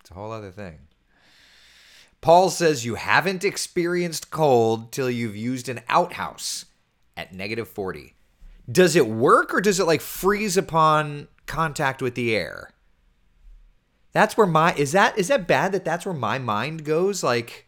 It's 0.00 0.12
a 0.12 0.14
whole 0.14 0.30
other 0.30 0.52
thing. 0.52 0.78
Paul 2.20 2.50
says 2.50 2.84
you 2.84 2.94
haven't 2.94 3.44
experienced 3.44 4.30
cold 4.30 4.92
till 4.92 5.10
you've 5.10 5.36
used 5.36 5.68
an 5.68 5.80
outhouse 5.88 6.66
at 7.16 7.34
negative 7.34 7.68
40. 7.68 8.14
Does 8.70 8.94
it 8.94 9.08
work 9.08 9.52
or 9.52 9.60
does 9.60 9.80
it 9.80 9.86
like 9.86 10.00
freeze 10.00 10.56
upon 10.56 11.26
contact 11.46 12.00
with 12.00 12.14
the 12.14 12.36
air? 12.36 12.70
That's 14.12 14.36
where 14.36 14.46
my 14.46 14.74
is 14.74 14.92
that 14.92 15.18
is 15.18 15.28
that 15.28 15.48
bad 15.48 15.72
that 15.72 15.84
that's 15.84 16.04
where 16.04 16.14
my 16.14 16.38
mind 16.38 16.84
goes 16.84 17.22
like 17.22 17.66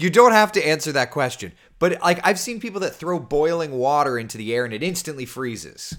you 0.00 0.10
don't 0.10 0.32
have 0.32 0.52
to 0.52 0.66
answer 0.66 0.92
that 0.92 1.10
question. 1.10 1.52
But 1.78 2.00
like 2.00 2.20
I've 2.24 2.38
seen 2.38 2.60
people 2.60 2.80
that 2.80 2.94
throw 2.94 3.18
boiling 3.18 3.72
water 3.72 4.18
into 4.18 4.38
the 4.38 4.54
air 4.54 4.64
and 4.64 4.72
it 4.72 4.82
instantly 4.82 5.26
freezes. 5.26 5.96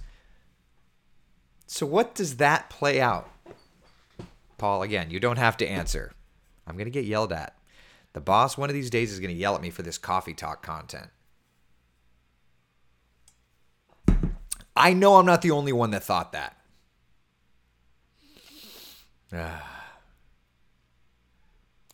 So 1.68 1.86
what 1.86 2.16
does 2.16 2.38
that 2.38 2.70
play 2.70 3.00
out? 3.00 3.30
Paul, 4.58 4.84
again, 4.84 5.10
you 5.10 5.20
don't 5.20 5.38
have 5.38 5.58
to 5.58 5.68
answer. 5.68 6.12
I'm 6.68 6.76
going 6.76 6.86
to 6.86 6.92
get 6.92 7.06
yelled 7.06 7.34
at. 7.34 7.56
The 8.14 8.22
boss 8.22 8.58
one 8.58 8.70
of 8.70 8.74
these 8.74 8.90
days 8.90 9.12
is 9.12 9.20
going 9.20 9.34
to 9.34 9.40
yell 9.40 9.56
at 9.56 9.62
me 9.62 9.70
for 9.70 9.82
this 9.82 9.98
coffee 9.98 10.34
talk 10.34 10.62
content. 10.62 11.10
I 14.76 14.94
know 14.94 15.16
I'm 15.16 15.26
not 15.26 15.42
the 15.42 15.52
only 15.52 15.74
one 15.74 15.92
that 15.92 16.04
thought 16.04 16.34
that. 16.34 16.58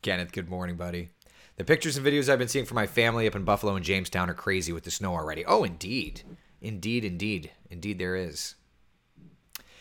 Kenneth, 0.02 0.32
good 0.32 0.50
morning, 0.50 0.76
buddy. 0.76 1.12
The 1.58 1.64
pictures 1.64 1.98
and 1.98 2.06
videos 2.06 2.30
I've 2.30 2.38
been 2.38 2.48
seeing 2.48 2.66
from 2.66 2.76
my 2.76 2.86
family 2.86 3.28
up 3.28 3.36
in 3.36 3.44
Buffalo 3.44 3.76
and 3.76 3.84
Jamestown 3.84 4.30
are 4.30 4.36
crazy 4.36 4.72
with 4.72 4.84
the 4.84 4.92
snow 4.92 5.16
already. 5.16 5.44
Oh, 5.44 5.64
indeed. 5.64 6.22
Indeed, 6.62 7.04
indeed. 7.04 7.52
Indeed, 7.72 7.98
there 7.98 8.16
is. 8.16 8.54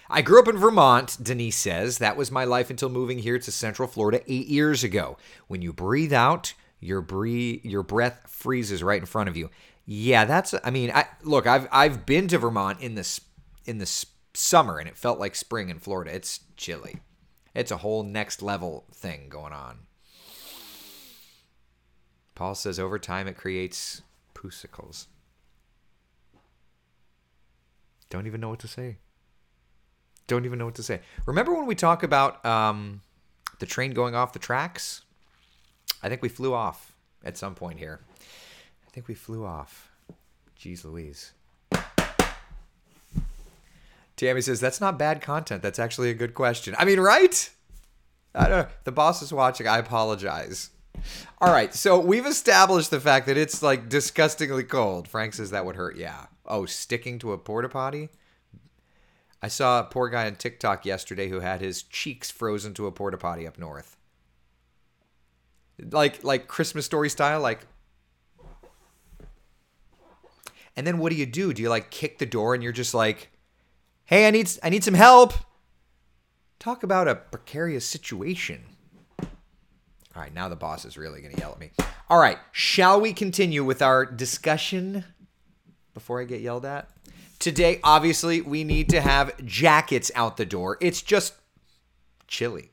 I 0.09 0.23
grew 0.23 0.41
up 0.41 0.49
in 0.49 0.57
Vermont, 0.57 1.19
Denise 1.23 1.57
says. 1.57 1.99
That 1.99 2.17
was 2.17 2.31
my 2.31 2.45
life 2.45 2.71
until 2.71 2.89
moving 2.89 3.19
here 3.19 3.39
to 3.39 3.53
Central 3.53 3.89
Florida 3.89 4.23
eight 4.27 4.47
years 4.47 4.85
ago. 4.85 5.19
When 5.49 5.61
you 5.61 5.75
breathe 5.75 6.15
out, 6.15 6.55
your 6.81 7.03
breathe, 7.03 7.65
your 7.65 7.83
breath 7.83 8.23
freezes 8.27 8.83
right 8.83 9.01
in 9.01 9.07
front 9.07 9.29
of 9.29 9.37
you. 9.37 9.51
Yeah, 9.85 10.25
that's. 10.25 10.55
I 10.65 10.71
mean, 10.71 10.91
I 10.95 11.07
look. 11.23 11.47
I've 11.47 11.69
I've 11.71 12.07
been 12.07 12.27
to 12.29 12.39
Vermont 12.39 12.81
in 12.81 12.95
this 12.95 13.21
in 13.67 13.79
the 13.79 14.07
summer, 14.35 14.79
and 14.79 14.89
it 14.89 14.97
felt 14.97 15.19
like 15.19 15.35
spring 15.35 15.69
in 15.69 15.79
Florida. 15.79 16.15
It's 16.15 16.41
chilly. 16.57 17.01
It's 17.55 17.71
a 17.71 17.79
whole 17.79 18.03
next 18.03 18.43
level 18.43 18.87
thing 18.93 19.29
going 19.29 19.53
on. 19.53 19.81
Paul 22.37 22.55
says 22.55 22.79
over 22.79 22.99
time 23.01 23.27
it 23.27 23.37
creates 23.37 24.03
pusicles. 24.35 25.09
Don't 28.11 28.29
even 28.29 28.41
know 28.41 28.51
what 28.51 28.61
to 28.61 28.69
say. 28.69 28.99
Don't 30.29 30.45
even 30.45 30.59
know 30.59 30.67
what 30.67 30.75
to 30.77 30.83
say. 30.83 31.01
Remember 31.25 31.55
when 31.55 31.67
we 31.67 31.75
talk 31.75 32.03
about 32.03 32.45
um, 32.45 33.01
the 33.59 33.67
train 33.67 33.93
going 33.93 34.15
off 34.15 34.33
the 34.33 34.39
tracks? 34.39 35.03
I 36.03 36.09
think 36.09 36.23
we 36.23 36.29
flew 36.29 36.53
off 36.53 36.95
at 37.25 37.39
some 37.39 37.55
point 37.55 37.79
here. 37.79 38.01
I 38.87 38.91
think 38.91 39.09
we 39.09 39.15
flew 39.15 39.45
off. 39.45 39.91
Jeez 40.61 40.85
Louise. 40.85 41.33
Tammy 44.17 44.41
says 44.41 44.61
that's 44.61 44.81
not 44.81 44.99
bad 44.99 45.23
content. 45.23 45.63
That's 45.63 45.79
actually 45.79 46.11
a 46.11 46.15
good 46.15 46.35
question. 46.35 46.75
I 46.79 46.85
mean, 46.85 47.01
right? 47.01 47.51
I 48.35 48.49
don't 48.49 48.67
know. 48.67 48.69
The 48.85 48.93
boss 48.93 49.23
is 49.23 49.33
watching. 49.33 49.67
I 49.67 49.79
apologize. 49.79 50.71
All 51.41 51.53
right, 51.53 51.75
so 51.75 51.99
we've 51.99 52.27
established 52.27 52.91
the 52.91 53.01
fact 53.01 53.27
that 53.27 53.37
it's 53.37 53.63
like 53.63 53.89
disgustingly 53.89 54.65
cold. 54.65 55.09
Frank 55.09 55.35
says 55.35 55.51
that 55.51 55.67
would 55.67 55.77
hurt. 55.77 55.97
Yeah. 55.97 56.27
Oh, 56.47 56.67
sticking 56.67 57.19
to 57.21 57.33
a 57.33 57.39
porta 57.39 57.69
potty. 57.69 58.09
I 59.43 59.49
saw 59.49 59.81
a 59.81 59.85
poor 59.85 60.09
guy 60.09 60.27
on 60.27 60.37
TikTok 60.37 60.87
yesterday 60.87 61.29
who 61.29 61.41
had 61.41 61.61
his 61.61 61.83
cheeks 61.83 62.31
frozen 62.31 62.75
to 62.75 62.87
a 62.87 62.93
porta 62.93 63.19
potty 63.19 63.47
up 63.47 63.59
north. 63.59 63.97
Like 65.79 66.25
like 66.25 66.49
Christmas 66.49 66.87
story 66.87 67.11
style, 67.11 67.41
like 67.41 67.67
And 70.77 70.87
then 70.87 70.99
what 70.99 71.11
do 71.11 71.17
you 71.17 71.27
do? 71.27 71.53
Do 71.53 71.63
you 71.63 71.71
like 71.71 71.91
kick 71.91 72.19
the 72.19 72.27
door 72.27 72.55
and 72.55 72.63
you're 72.63 72.73
just 72.73 72.93
like, 72.93 73.31
"Hey, 74.05 74.29
I 74.29 74.31
need 74.31 74.51
I 74.63 74.69
need 74.69 74.85
some 74.85 74.95
help." 74.95 75.33
Talk 76.59 76.83
about 76.83 77.09
a 77.09 77.15
precarious 77.15 77.87
situation. 77.87 78.76
All 80.17 80.23
right, 80.23 80.33
now 80.33 80.49
the 80.49 80.57
boss 80.57 80.87
is 80.87 80.97
really 80.97 81.21
going 81.21 81.35
to 81.35 81.41
yell 81.41 81.53
at 81.53 81.61
me. 81.61 81.73
All 82.09 82.19
right, 82.19 82.39
shall 82.51 82.99
we 82.99 83.13
continue 83.13 83.63
with 83.63 83.83
our 83.83 84.07
discussion 84.07 85.05
before 85.93 86.23
I 86.23 86.25
get 86.25 86.41
yelled 86.41 86.65
at? 86.65 86.89
Today, 87.39 87.81
obviously, 87.85 88.41
we 88.41 88.65
need 88.65 88.89
to 88.89 89.03
have 89.03 89.37
jackets 89.45 90.11
out 90.15 90.39
the 90.39 90.47
door. 90.47 90.79
It's 90.81 91.03
just 91.03 91.35
chilly. 92.29 92.71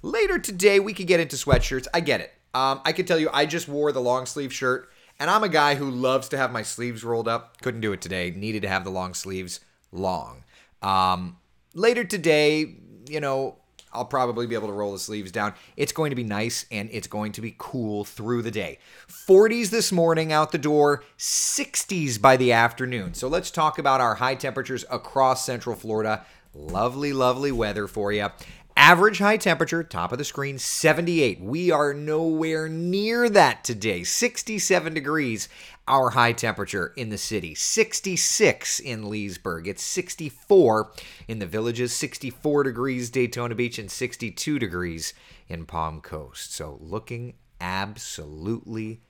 Later 0.00 0.38
today, 0.38 0.80
we 0.80 0.94
could 0.94 1.06
get 1.06 1.20
into 1.20 1.36
sweatshirts. 1.36 1.86
I 1.92 2.00
get 2.00 2.22
it. 2.22 2.32
Um, 2.54 2.80
I 2.86 2.92
can 2.92 3.04
tell 3.04 3.18
you, 3.18 3.28
I 3.30 3.44
just 3.44 3.68
wore 3.68 3.92
the 3.92 4.00
long 4.00 4.24
sleeve 4.24 4.50
shirt, 4.50 4.88
and 5.18 5.28
I'm 5.28 5.44
a 5.44 5.50
guy 5.50 5.74
who 5.74 5.90
loves 5.90 6.30
to 6.30 6.38
have 6.38 6.50
my 6.50 6.62
sleeves 6.62 7.04
rolled 7.04 7.28
up. 7.28 7.60
Couldn't 7.60 7.82
do 7.82 7.92
it 7.92 8.00
today. 8.00 8.30
Needed 8.30 8.62
to 8.62 8.68
have 8.68 8.84
the 8.84 8.90
long 8.90 9.12
sleeves 9.12 9.60
long. 9.92 10.44
Um, 10.80 11.36
later 11.74 12.04
today, 12.04 12.76
you 13.06 13.20
know, 13.20 13.59
I'll 13.92 14.04
probably 14.04 14.46
be 14.46 14.54
able 14.54 14.68
to 14.68 14.72
roll 14.72 14.92
the 14.92 14.98
sleeves 14.98 15.32
down. 15.32 15.54
It's 15.76 15.92
going 15.92 16.10
to 16.10 16.16
be 16.16 16.24
nice 16.24 16.66
and 16.70 16.88
it's 16.92 17.06
going 17.06 17.32
to 17.32 17.40
be 17.40 17.54
cool 17.58 18.04
through 18.04 18.42
the 18.42 18.50
day. 18.50 18.78
40s 19.08 19.70
this 19.70 19.90
morning 19.90 20.32
out 20.32 20.52
the 20.52 20.58
door, 20.58 21.04
60s 21.18 22.20
by 22.20 22.36
the 22.36 22.52
afternoon. 22.52 23.14
So 23.14 23.28
let's 23.28 23.50
talk 23.50 23.78
about 23.78 24.00
our 24.00 24.16
high 24.16 24.36
temperatures 24.36 24.84
across 24.90 25.44
Central 25.44 25.74
Florida. 25.74 26.24
Lovely, 26.54 27.12
lovely 27.12 27.52
weather 27.52 27.86
for 27.86 28.12
you. 28.12 28.28
Average 28.76 29.18
high 29.18 29.36
temperature, 29.36 29.82
top 29.82 30.10
of 30.10 30.18
the 30.18 30.24
screen, 30.24 30.58
78. 30.58 31.40
We 31.40 31.70
are 31.70 31.92
nowhere 31.92 32.68
near 32.68 33.28
that 33.28 33.62
today. 33.62 34.04
67 34.04 34.94
degrees, 34.94 35.48
our 35.90 36.10
high 36.10 36.32
temperature 36.32 36.92
in 36.96 37.08
the 37.10 37.18
city. 37.18 37.52
66 37.54 38.78
in 38.78 39.10
Leesburg. 39.10 39.66
It's 39.66 39.82
64 39.82 40.92
in 41.26 41.40
the 41.40 41.46
villages, 41.46 41.92
64 41.92 42.62
degrees 42.62 43.10
Daytona 43.10 43.56
Beach, 43.56 43.78
and 43.78 43.90
62 43.90 44.58
degrees 44.60 45.12
in 45.48 45.66
Palm 45.66 46.00
Coast. 46.00 46.54
So 46.54 46.78
looking 46.80 47.34
absolutely 47.60 49.02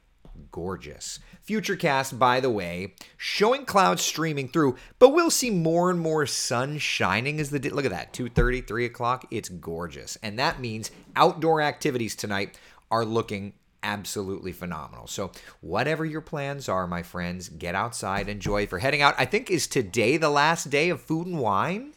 gorgeous. 0.50 1.18
Futurecast, 1.46 2.18
by 2.18 2.40
the 2.40 2.50
way, 2.50 2.94
showing 3.18 3.66
clouds 3.66 4.02
streaming 4.02 4.48
through, 4.48 4.76
but 4.98 5.10
we'll 5.10 5.30
see 5.30 5.50
more 5.50 5.90
and 5.90 6.00
more 6.00 6.24
sun 6.24 6.78
shining 6.78 7.38
as 7.40 7.50
the 7.50 7.58
day. 7.58 7.68
Look 7.68 7.84
at 7.84 7.90
that, 7.90 8.14
2.30, 8.14 8.66
3 8.66 8.84
o'clock. 8.86 9.26
It's 9.30 9.50
gorgeous. 9.50 10.16
And 10.22 10.38
that 10.38 10.60
means 10.60 10.90
outdoor 11.14 11.60
activities 11.60 12.16
tonight 12.16 12.58
are 12.90 13.04
looking 13.04 13.52
absolutely 13.82 14.52
phenomenal. 14.52 15.06
So, 15.06 15.32
whatever 15.60 16.04
your 16.04 16.20
plans 16.20 16.68
are, 16.68 16.86
my 16.86 17.02
friends, 17.02 17.48
get 17.48 17.74
outside, 17.74 18.28
enjoy. 18.28 18.66
For 18.66 18.78
heading 18.78 19.02
out, 19.02 19.14
I 19.18 19.24
think 19.24 19.50
is 19.50 19.66
today 19.66 20.16
the 20.16 20.30
last 20.30 20.70
day 20.70 20.90
of 20.90 21.00
food 21.00 21.26
and 21.26 21.38
wine? 21.38 21.94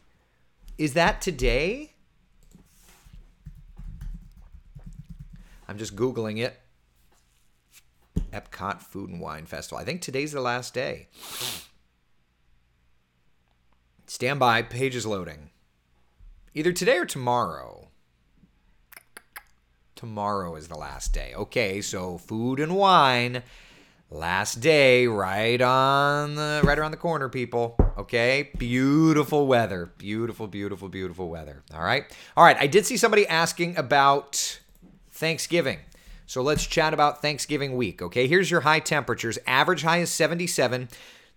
Is 0.77 0.93
that 0.93 1.21
today? 1.21 1.93
I'm 5.67 5.77
just 5.77 5.95
Googling 5.95 6.39
it. 6.39 6.59
Epcot 8.31 8.81
Food 8.81 9.09
and 9.09 9.21
Wine 9.21 9.45
Festival. 9.45 9.77
I 9.77 9.85
think 9.85 10.01
today's 10.01 10.31
the 10.31 10.41
last 10.41 10.73
day. 10.73 11.07
Stand 14.07 14.39
by, 14.39 14.61
page 14.61 14.95
is 14.95 15.05
loading. 15.05 15.51
Either 16.53 16.71
today 16.71 16.97
or 16.97 17.05
tomorrow. 17.05 17.89
Tomorrow 20.03 20.57
is 20.57 20.67
the 20.67 20.77
last 20.77 21.13
day. 21.13 21.31
Okay, 21.33 21.79
so 21.79 22.17
food 22.17 22.59
and 22.59 22.75
wine, 22.75 23.41
last 24.11 24.55
day, 24.55 25.07
right 25.07 25.61
on 25.61 26.35
the 26.35 26.59
right 26.65 26.77
around 26.77 26.91
the 26.91 26.97
corner, 26.97 27.29
people. 27.29 27.77
Okay, 27.97 28.49
beautiful 28.57 29.47
weather, 29.47 29.93
beautiful, 29.97 30.47
beautiful, 30.47 30.89
beautiful 30.89 31.29
weather. 31.29 31.63
All 31.73 31.85
right, 31.85 32.03
all 32.35 32.43
right. 32.43 32.57
I 32.59 32.67
did 32.67 32.85
see 32.85 32.97
somebody 32.97 33.25
asking 33.25 33.77
about 33.77 34.59
Thanksgiving. 35.09 35.79
So 36.25 36.41
let's 36.41 36.67
chat 36.67 36.93
about 36.93 37.21
Thanksgiving 37.21 37.77
week. 37.77 38.01
Okay, 38.01 38.27
here's 38.27 38.51
your 38.51 38.59
high 38.59 38.81
temperatures. 38.81 39.39
Average 39.47 39.83
high 39.83 39.99
is 39.99 40.09
77. 40.09 40.89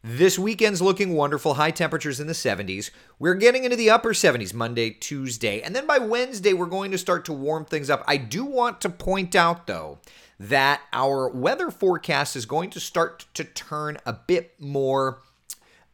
This 0.09 0.39
weekend's 0.39 0.81
looking 0.81 1.15
wonderful. 1.15 1.55
High 1.55 1.73
temperatures 1.73 2.21
in 2.21 2.29
the 2.29 2.33
70s. 2.33 2.93
We're 3.19 3.35
getting 3.35 3.65
into 3.65 3.77
the 3.77 3.91
upper 3.91 4.13
70s 4.13 4.55
Monday, 4.55 4.91
Tuesday. 4.91 5.61
And 5.61 5.75
then 5.75 5.85
by 5.85 5.99
Wednesday, 5.99 6.53
we're 6.53 6.67
going 6.67 6.93
to 6.93 6.99
start 6.99 7.25
to 7.25 7.33
warm 7.33 7.65
things 7.65 7.91
up. 7.91 8.05
I 8.07 8.17
do 8.17 8.45
want 8.45 8.81
to 8.83 8.89
point 8.89 9.35
out, 9.35 9.67
though, 9.67 9.99
that 10.39 10.83
our 10.93 11.29
weather 11.29 11.73
forecast 11.73 12.37
is 12.37 12.47
going 12.47 12.71
to 12.71 12.79
start 12.79 13.27
to 13.35 13.43
turn 13.43 13.99
a 14.07 14.13
bit 14.13 14.55
more 14.61 15.23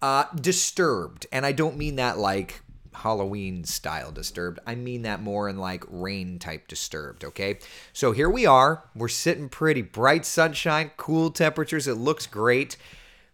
uh, 0.03 0.25
disturbed. 0.39 1.27
And 1.33 1.47
I 1.47 1.53
don't 1.53 1.79
mean 1.79 1.97
that 1.97 2.19
like 2.19 2.61
Halloween 2.93 3.65
style 3.65 4.13
disturbed. 4.13 4.59
I 4.67 4.75
mean 4.75 5.03
that 5.03 5.23
more 5.23 5.49
in 5.49 5.57
like 5.57 5.85
rain 5.89 6.39
type 6.39 6.69
disturbed, 6.69 7.25
okay? 7.25 7.61
So 7.95 8.13
here 8.13 8.29
we 8.29 8.45
are. 8.45 8.85
We're 8.95 9.09
sitting 9.09 9.49
pretty 9.49 9.81
bright 9.81 10.27
sunshine, 10.27 10.91
cool 10.99 11.31
temperatures. 11.31 11.89
It 11.89 11.95
looks 11.95 12.27
great. 12.27 12.77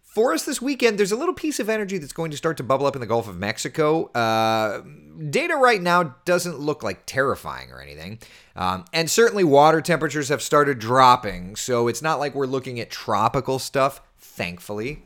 For 0.09 0.33
us 0.33 0.43
this 0.43 0.59
weekend, 0.59 0.97
there's 0.97 1.11
a 1.11 1.15
little 1.15 1.35
piece 1.35 1.59
of 1.59 1.69
energy 1.69 1.99
that's 1.99 2.13
going 2.13 2.31
to 2.31 2.37
start 2.37 2.57
to 2.57 2.63
bubble 2.63 2.87
up 2.87 2.95
in 2.95 2.99
the 2.99 3.05
Gulf 3.05 3.29
of 3.29 3.37
Mexico. 3.37 4.05
Uh, 4.13 4.81
data 5.29 5.55
right 5.55 5.79
now 5.79 6.15
doesn't 6.25 6.57
look 6.57 6.81
like 6.81 7.05
terrifying 7.05 7.71
or 7.71 7.79
anything. 7.79 8.17
Um, 8.55 8.85
and 8.91 9.07
certainly 9.07 9.43
water 9.43 9.81
temperatures 9.81 10.29
have 10.29 10.41
started 10.41 10.79
dropping. 10.79 11.55
So 11.57 11.87
it's 11.87 12.01
not 12.01 12.17
like 12.17 12.33
we're 12.33 12.47
looking 12.47 12.79
at 12.79 12.89
tropical 12.89 13.59
stuff, 13.59 14.01
thankfully. 14.17 15.03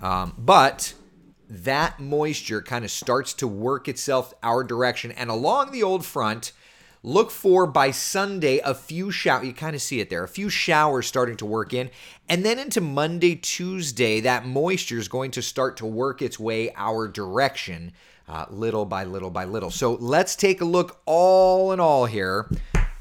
Um, 0.00 0.34
but 0.38 0.94
that 1.50 1.98
moisture 1.98 2.62
kind 2.62 2.84
of 2.84 2.92
starts 2.92 3.34
to 3.34 3.48
work 3.48 3.88
itself 3.88 4.32
our 4.40 4.62
direction. 4.62 5.10
And 5.10 5.30
along 5.30 5.72
the 5.72 5.82
old 5.82 6.04
front, 6.06 6.52
look 7.04 7.30
for 7.30 7.66
by 7.66 7.90
Sunday 7.90 8.58
a 8.64 8.74
few 8.74 9.10
showers. 9.10 9.46
You 9.46 9.52
kind 9.52 9.76
of 9.76 9.82
see 9.82 10.00
it 10.00 10.08
there, 10.08 10.24
a 10.24 10.28
few 10.28 10.48
showers 10.48 11.06
starting 11.06 11.36
to 11.36 11.46
work 11.46 11.74
in. 11.74 11.90
And 12.28 12.44
then 12.44 12.58
into 12.58 12.80
Monday, 12.80 13.36
Tuesday, 13.36 14.20
that 14.20 14.46
moisture 14.46 14.98
is 14.98 15.06
going 15.06 15.30
to 15.32 15.42
start 15.42 15.76
to 15.76 15.86
work 15.86 16.22
its 16.22 16.40
way 16.40 16.72
our 16.74 17.06
direction. 17.06 17.92
Uh, 18.26 18.46
little 18.48 18.86
by 18.86 19.04
little 19.04 19.28
by 19.28 19.44
little. 19.44 19.70
So 19.70 19.96
let's 20.00 20.34
take 20.34 20.62
a 20.62 20.64
look 20.64 20.98
all 21.04 21.72
in 21.72 21.78
all 21.78 22.06
here 22.06 22.50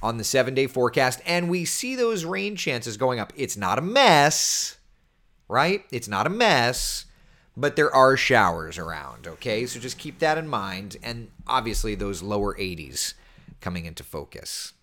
on 0.01 0.17
the 0.17 0.23
seven 0.25 0.53
day 0.53 0.67
forecast. 0.67 1.21
And 1.25 1.49
we 1.49 1.63
see 1.63 1.95
those 1.95 2.25
rain 2.25 2.57
chances 2.57 2.97
going 2.97 3.21
up. 3.21 3.31
It's 3.37 3.55
not 3.55 3.79
a 3.79 3.81
mess, 3.81 4.75
right? 5.47 5.85
It's 5.91 6.09
not 6.09 6.27
a 6.27 6.29
mess 6.29 7.05
but 7.55 7.75
there 7.75 7.93
are 7.93 8.17
showers 8.17 8.79
around, 8.79 9.27
okay? 9.27 9.67
So 9.67 9.79
just 9.79 9.99
keep 9.99 10.17
that 10.17 10.39
in 10.39 10.47
mind. 10.47 10.97
And 11.03 11.29
obviously, 11.45 11.93
those 11.93 12.23
lower 12.23 12.55
80s 12.55 13.13
coming 13.63 13.85
into 13.85 14.03
focus. 14.03 14.73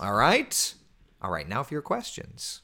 All 0.00 0.14
right? 0.14 0.74
All 1.20 1.30
right, 1.30 1.46
now 1.46 1.62
for 1.62 1.74
your 1.74 1.82
questions. 1.82 2.62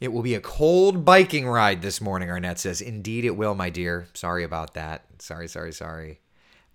It 0.00 0.12
will 0.12 0.22
be 0.22 0.34
a 0.34 0.40
cold 0.40 1.04
biking 1.04 1.46
ride 1.46 1.82
this 1.82 2.00
morning, 2.00 2.30
Arnett 2.30 2.58
says. 2.58 2.80
Indeed, 2.80 3.26
it 3.26 3.36
will, 3.36 3.54
my 3.54 3.68
dear. 3.68 4.08
Sorry 4.14 4.44
about 4.44 4.74
that. 4.74 5.04
Sorry, 5.18 5.46
sorry, 5.46 5.72
sorry. 5.72 6.20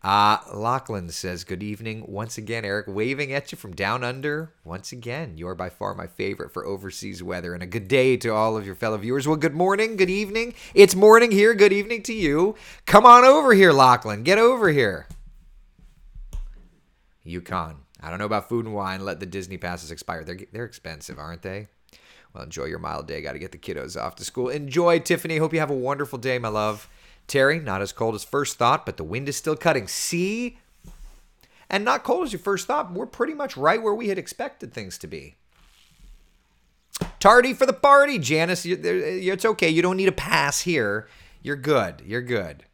Uh, 0.03 0.37
Lachlan 0.53 1.09
says, 1.09 1.43
Good 1.43 1.63
evening. 1.63 2.03
Once 2.07 2.37
again, 2.37 2.65
Eric, 2.65 2.87
waving 2.87 3.31
at 3.31 3.51
you 3.51 3.57
from 3.57 3.73
down 3.73 4.03
under. 4.03 4.51
Once 4.63 4.91
again, 4.91 5.37
you're 5.37 5.55
by 5.55 5.69
far 5.69 5.95
my 5.95 6.07
favorite 6.07 6.51
for 6.51 6.65
overseas 6.65 7.23
weather. 7.23 7.53
And 7.53 7.63
a 7.63 7.67
good 7.67 7.87
day 7.87 8.17
to 8.17 8.29
all 8.29 8.57
of 8.57 8.65
your 8.65 8.75
fellow 8.75 8.97
viewers. 8.97 9.27
Well, 9.27 9.37
good 9.37 9.55
morning, 9.55 9.95
good 9.95 10.09
evening. 10.09 10.53
It's 10.75 10.93
morning 10.93 11.31
here. 11.31 11.53
Good 11.53 11.73
evening 11.73 12.03
to 12.03 12.13
you. 12.13 12.55
Come 12.85 13.05
on 13.05 13.23
over 13.23 13.53
here, 13.53 13.71
Lachlan. 13.71 14.23
Get 14.23 14.37
over 14.37 14.69
here. 14.69 15.07
Yukon. 17.23 17.77
I 18.01 18.09
don't 18.09 18.19
know 18.19 18.25
about 18.25 18.49
food 18.49 18.65
and 18.65 18.73
wine. 18.73 19.05
Let 19.05 19.19
the 19.19 19.25
Disney 19.25 19.57
passes 19.57 19.91
expire. 19.91 20.23
They're, 20.23 20.39
they're 20.51 20.65
expensive, 20.65 21.17
aren't 21.17 21.41
they? 21.41 21.67
Well, 22.33 22.43
enjoy 22.43 22.65
your 22.65 22.79
mild 22.79 23.07
day. 23.07 23.21
Got 23.21 23.33
to 23.33 23.39
get 23.39 23.51
the 23.51 23.57
kiddos 23.57 24.01
off 24.01 24.15
to 24.15 24.25
school. 24.25 24.49
Enjoy, 24.49 24.99
Tiffany. 24.99 25.37
Hope 25.37 25.53
you 25.53 25.59
have 25.59 25.69
a 25.69 25.75
wonderful 25.75 26.19
day, 26.19 26.39
my 26.39 26.49
love. 26.49 26.89
Terry, 27.27 27.59
not 27.59 27.81
as 27.81 27.93
cold 27.93 28.15
as 28.15 28.23
first 28.23 28.57
thought, 28.57 28.85
but 28.85 28.97
the 28.97 29.03
wind 29.03 29.29
is 29.29 29.37
still 29.37 29.55
cutting. 29.55 29.87
See? 29.87 30.57
And 31.69 31.85
not 31.85 32.03
cold 32.03 32.25
as 32.25 32.33
your 32.33 32.39
first 32.39 32.67
thought. 32.67 32.91
We're 32.91 33.05
pretty 33.05 33.33
much 33.33 33.55
right 33.55 33.81
where 33.81 33.93
we 33.93 34.09
had 34.09 34.17
expected 34.17 34.73
things 34.73 34.97
to 34.97 35.07
be. 35.07 35.35
Tardy 37.19 37.53
for 37.53 37.65
the 37.65 37.73
party, 37.73 38.19
Janice. 38.19 38.65
It's 38.65 39.45
okay. 39.45 39.69
You 39.69 39.81
don't 39.81 39.97
need 39.97 40.09
a 40.09 40.11
pass 40.11 40.61
here. 40.61 41.07
You're 41.41 41.55
good. 41.55 42.01
You're 42.05 42.21
good. 42.21 42.65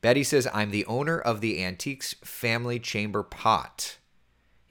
Betty 0.00 0.24
says, 0.24 0.48
I'm 0.52 0.70
the 0.70 0.86
owner 0.86 1.18
of 1.18 1.40
the 1.40 1.62
Antiques 1.62 2.14
Family 2.24 2.78
Chamber 2.78 3.22
Pot. 3.22 3.98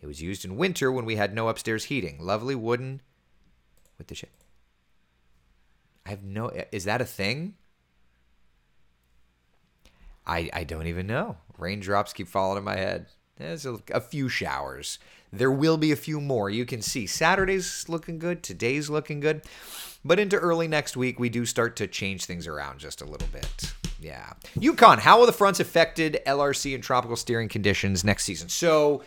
It 0.01 0.07
was 0.07 0.21
used 0.21 0.45
in 0.45 0.57
winter 0.57 0.91
when 0.91 1.05
we 1.05 1.17
had 1.17 1.33
no 1.33 1.49
upstairs 1.49 1.85
heating. 1.85 2.17
Lovely 2.19 2.55
wooden 2.55 3.01
with 3.97 4.07
the 4.07 4.15
shit. 4.15 4.31
I 6.05 6.09
have 6.09 6.23
no. 6.23 6.49
Is 6.71 6.85
that 6.85 7.01
a 7.01 7.05
thing? 7.05 7.55
I 10.25 10.49
I 10.53 10.63
don't 10.63 10.87
even 10.87 11.05
know. 11.05 11.37
Raindrops 11.57 12.13
keep 12.13 12.27
falling 12.27 12.57
in 12.57 12.63
my 12.63 12.77
head. 12.77 13.07
There's 13.35 13.65
a, 13.65 13.79
a 13.91 14.01
few 14.01 14.27
showers. 14.27 14.99
There 15.31 15.51
will 15.51 15.77
be 15.77 15.91
a 15.91 15.97
few 15.97 16.19
more. 16.19 16.49
You 16.49 16.65
can 16.65 16.81
see 16.81 17.05
Saturday's 17.05 17.87
looking 17.87 18.19
good. 18.19 18.41
Today's 18.41 18.89
looking 18.89 19.19
good. 19.19 19.43
But 20.03 20.19
into 20.19 20.37
early 20.37 20.67
next 20.67 20.97
week, 20.97 21.19
we 21.19 21.29
do 21.29 21.45
start 21.45 21.75
to 21.77 21.87
change 21.87 22.25
things 22.25 22.47
around 22.47 22.79
just 22.79 23.01
a 23.01 23.05
little 23.05 23.27
bit. 23.31 23.73
Yeah. 23.99 24.33
Yukon, 24.57 24.99
how 24.99 25.19
will 25.19 25.25
the 25.25 25.33
fronts 25.33 25.59
affected 25.59 26.19
LRC 26.25 26.73
and 26.73 26.83
tropical 26.83 27.15
steering 27.15 27.49
conditions 27.49 28.03
next 28.03 28.23
season? 28.23 28.49
So, 28.49 29.03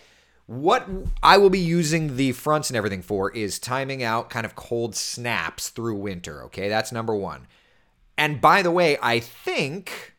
what 0.46 0.88
I 1.22 1.38
will 1.38 1.50
be 1.50 1.58
using 1.58 2.16
the 2.16 2.32
fronts 2.32 2.68
and 2.68 2.76
everything 2.76 3.00
for 3.00 3.30
is 3.30 3.58
timing 3.58 4.02
out 4.02 4.28
kind 4.28 4.44
of 4.44 4.54
cold 4.54 4.94
snaps 4.94 5.70
through 5.70 5.94
winter. 5.94 6.42
Okay, 6.44 6.68
that's 6.68 6.92
number 6.92 7.14
one. 7.14 7.46
And 8.18 8.40
by 8.40 8.60
the 8.62 8.70
way, 8.70 8.98
I 9.00 9.20
think, 9.20 10.14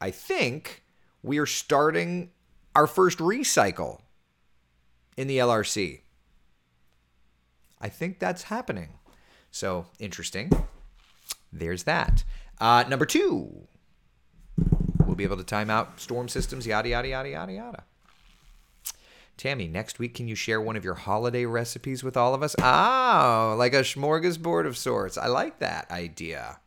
I 0.00 0.10
think 0.10 0.84
we 1.22 1.38
are 1.38 1.46
starting 1.46 2.30
our 2.76 2.86
first 2.86 3.18
recycle 3.18 4.02
in 5.16 5.26
the 5.26 5.38
LRC. 5.38 6.00
I 7.80 7.88
think 7.88 8.18
that's 8.18 8.44
happening. 8.44 8.90
So 9.50 9.86
interesting. 9.98 10.50
There's 11.52 11.82
that. 11.84 12.22
Uh, 12.60 12.84
number 12.88 13.06
two, 13.06 13.66
we'll 15.06 15.16
be 15.16 15.24
able 15.24 15.38
to 15.38 15.44
time 15.44 15.70
out 15.70 15.98
storm 15.98 16.28
systems, 16.28 16.66
yada, 16.66 16.90
yada, 16.90 17.08
yada, 17.08 17.30
yada, 17.30 17.52
yada. 17.52 17.84
Tammy, 19.36 19.66
next 19.68 19.98
week, 19.98 20.14
can 20.14 20.28
you 20.28 20.34
share 20.34 20.60
one 20.60 20.76
of 20.76 20.84
your 20.84 20.94
holiday 20.94 21.46
recipes 21.46 22.04
with 22.04 22.14
all 22.14 22.34
of 22.34 22.42
us? 22.42 22.54
Oh, 22.58 23.54
like 23.56 23.72
a 23.72 23.80
smorgasbord 23.80 24.66
of 24.66 24.76
sorts. 24.76 25.16
I 25.16 25.28
like 25.28 25.60
that 25.60 25.90
idea. 25.90 26.60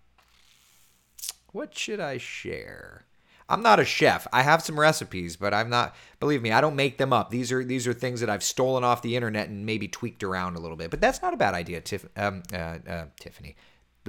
What 1.51 1.77
should 1.77 1.99
I 1.99 2.17
share? 2.17 3.05
I'm 3.47 3.61
not 3.61 3.79
a 3.79 3.85
chef. 3.85 4.25
I 4.33 4.41
have 4.41 4.63
some 4.63 4.79
recipes, 4.79 5.35
but 5.35 5.53
I'm 5.53 5.69
not. 5.69 5.95
Believe 6.19 6.41
me, 6.41 6.51
I 6.51 6.61
don't 6.61 6.75
make 6.75 6.97
them 6.97 7.13
up. 7.13 7.29
These 7.29 7.51
are 7.51 7.63
these 7.63 7.87
are 7.87 7.93
things 7.93 8.21
that 8.21 8.29
I've 8.29 8.41
stolen 8.41 8.83
off 8.83 9.03
the 9.03 9.15
internet 9.15 9.49
and 9.49 9.65
maybe 9.65 9.87
tweaked 9.87 10.23
around 10.23 10.55
a 10.55 10.59
little 10.59 10.77
bit. 10.77 10.89
But 10.89 11.01
that's 11.01 11.21
not 11.21 11.35
a 11.35 11.37
bad 11.37 11.53
idea, 11.53 11.79
Tiff, 11.81 12.07
um, 12.17 12.41
uh, 12.51 12.77
uh, 12.89 13.05
Tiffany. 13.19 13.55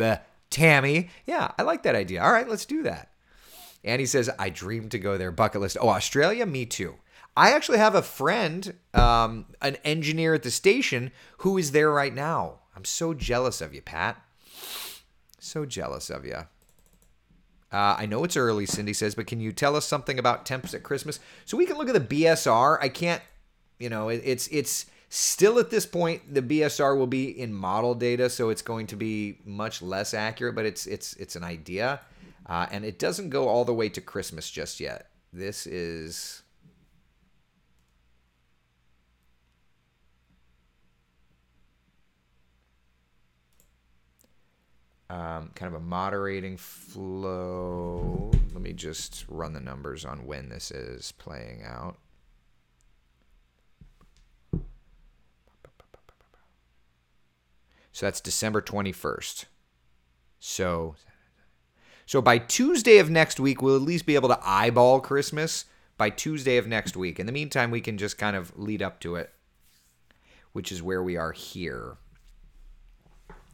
Uh, 0.00 0.17
Tammy. 0.54 1.11
Yeah, 1.26 1.50
I 1.58 1.62
like 1.62 1.82
that 1.82 1.96
idea. 1.96 2.23
All 2.23 2.30
right, 2.30 2.49
let's 2.49 2.64
do 2.64 2.84
that. 2.84 3.11
Annie 3.82 4.06
says, 4.06 4.30
I 4.38 4.50
dream 4.50 4.88
to 4.90 5.00
go 5.00 5.18
there. 5.18 5.32
Bucket 5.32 5.61
list. 5.61 5.76
Oh, 5.80 5.88
Australia? 5.88 6.46
Me 6.46 6.64
too. 6.64 6.94
I 7.37 7.50
actually 7.50 7.78
have 7.78 7.96
a 7.96 8.02
friend, 8.02 8.75
um, 8.94 9.46
an 9.61 9.76
engineer 9.84 10.32
at 10.32 10.44
the 10.44 10.52
station, 10.52 11.11
who 11.38 11.58
is 11.58 11.73
there 11.73 11.90
right 11.90 12.14
now. 12.14 12.61
I'm 12.76 12.84
so 12.84 13.14
jealous 13.14 13.61
of 13.61 13.75
you, 13.75 13.82
Pat. 13.82 14.23
So 15.40 15.66
jealous 15.66 16.08
of 16.08 16.25
you. 16.25 16.46
Uh, 17.73 17.96
I 17.99 18.06
know 18.06 18.23
it's 18.23 18.37
early, 18.37 18.66
Cindy 18.66 18.92
says, 18.92 19.16
but 19.16 19.26
can 19.26 19.40
you 19.40 19.50
tell 19.50 19.75
us 19.75 19.84
something 19.84 20.20
about 20.20 20.46
temps 20.46 20.73
at 20.73 20.84
Christmas? 20.84 21.18
So 21.44 21.56
we 21.56 21.66
can 21.66 21.76
look 21.76 21.88
at 21.88 22.08
the 22.08 22.23
BSR. 22.23 22.78
I 22.80 22.88
can't, 22.88 23.23
you 23.80 23.90
know, 23.90 24.08
it, 24.08 24.23
it's 24.25 24.46
it's 24.52 24.87
still 25.14 25.61
at 25.61 25.71
this 25.71 25.87
point 25.87 26.35
the 26.35 26.42
BSR 26.42 26.99
will 26.99 27.06
be 27.06 27.40
in 27.40 27.54
model 27.54 27.94
data, 27.94 28.28
so 28.28 28.49
it's 28.49 28.62
going 28.62 28.88
to 28.88 28.97
be 28.97 29.38
much 29.44 29.80
less 29.80 30.12
accurate, 30.12 30.56
but 30.56 30.66
it's 30.66 30.87
it's 30.87 31.14
it's 31.14 31.37
an 31.37 31.44
idea, 31.44 32.00
uh, 32.47 32.66
and 32.73 32.85
it 32.85 32.99
doesn't 32.99 33.30
go 33.30 33.49
all 33.49 33.64
the 33.64 33.73
way 33.73 33.88
to 33.88 34.00
Christmas 34.00 34.50
just 34.50 34.80
yet. 34.80 35.11
This 35.33 35.68
is 35.68 36.42
um, 45.10 45.50
kind 45.54 45.73
of 45.73 45.75
a 45.75 45.84
moderating 45.84 46.56
flow. 46.56 48.32
Let 48.52 48.62
me 48.62 48.73
just 48.73 49.25
run 49.28 49.52
the 49.52 49.60
numbers 49.60 50.04
on 50.04 50.26
when 50.26 50.49
this 50.49 50.73
is 50.73 51.12
playing 51.12 51.62
out. 51.65 51.99
So 57.95 58.07
that's 58.07 58.21
December 58.21 58.61
21st. 58.61 59.45
So 60.41 60.97
so 62.07 62.21
by 62.21 62.39
Tuesday 62.39 62.99
of 62.99 63.09
next 63.09 63.39
week 63.39 63.63
we'll 63.63 63.76
at 63.76 63.83
least 63.83 64.04
be 64.04 64.17
able 64.17 64.28
to 64.30 64.41
eyeball 64.43 65.00
Christmas 65.00 65.65
by 65.97 66.11
Tuesday 66.11 66.57
of 66.57 66.67
next 66.67 66.97
week. 66.97 67.21
In 67.21 67.26
the 67.26 67.33
meantime, 67.33 67.71
we 67.71 67.80
can 67.80 67.97
just 67.97 68.19
kind 68.19 68.35
of 68.35 68.52
lead 68.59 68.83
up 68.83 68.99
to 69.00 69.15
it, 69.15 69.33
which 70.52 70.73
is 70.73 70.83
where 70.83 71.04
we 71.04 71.17
are 71.17 71.30
here. 71.30 71.97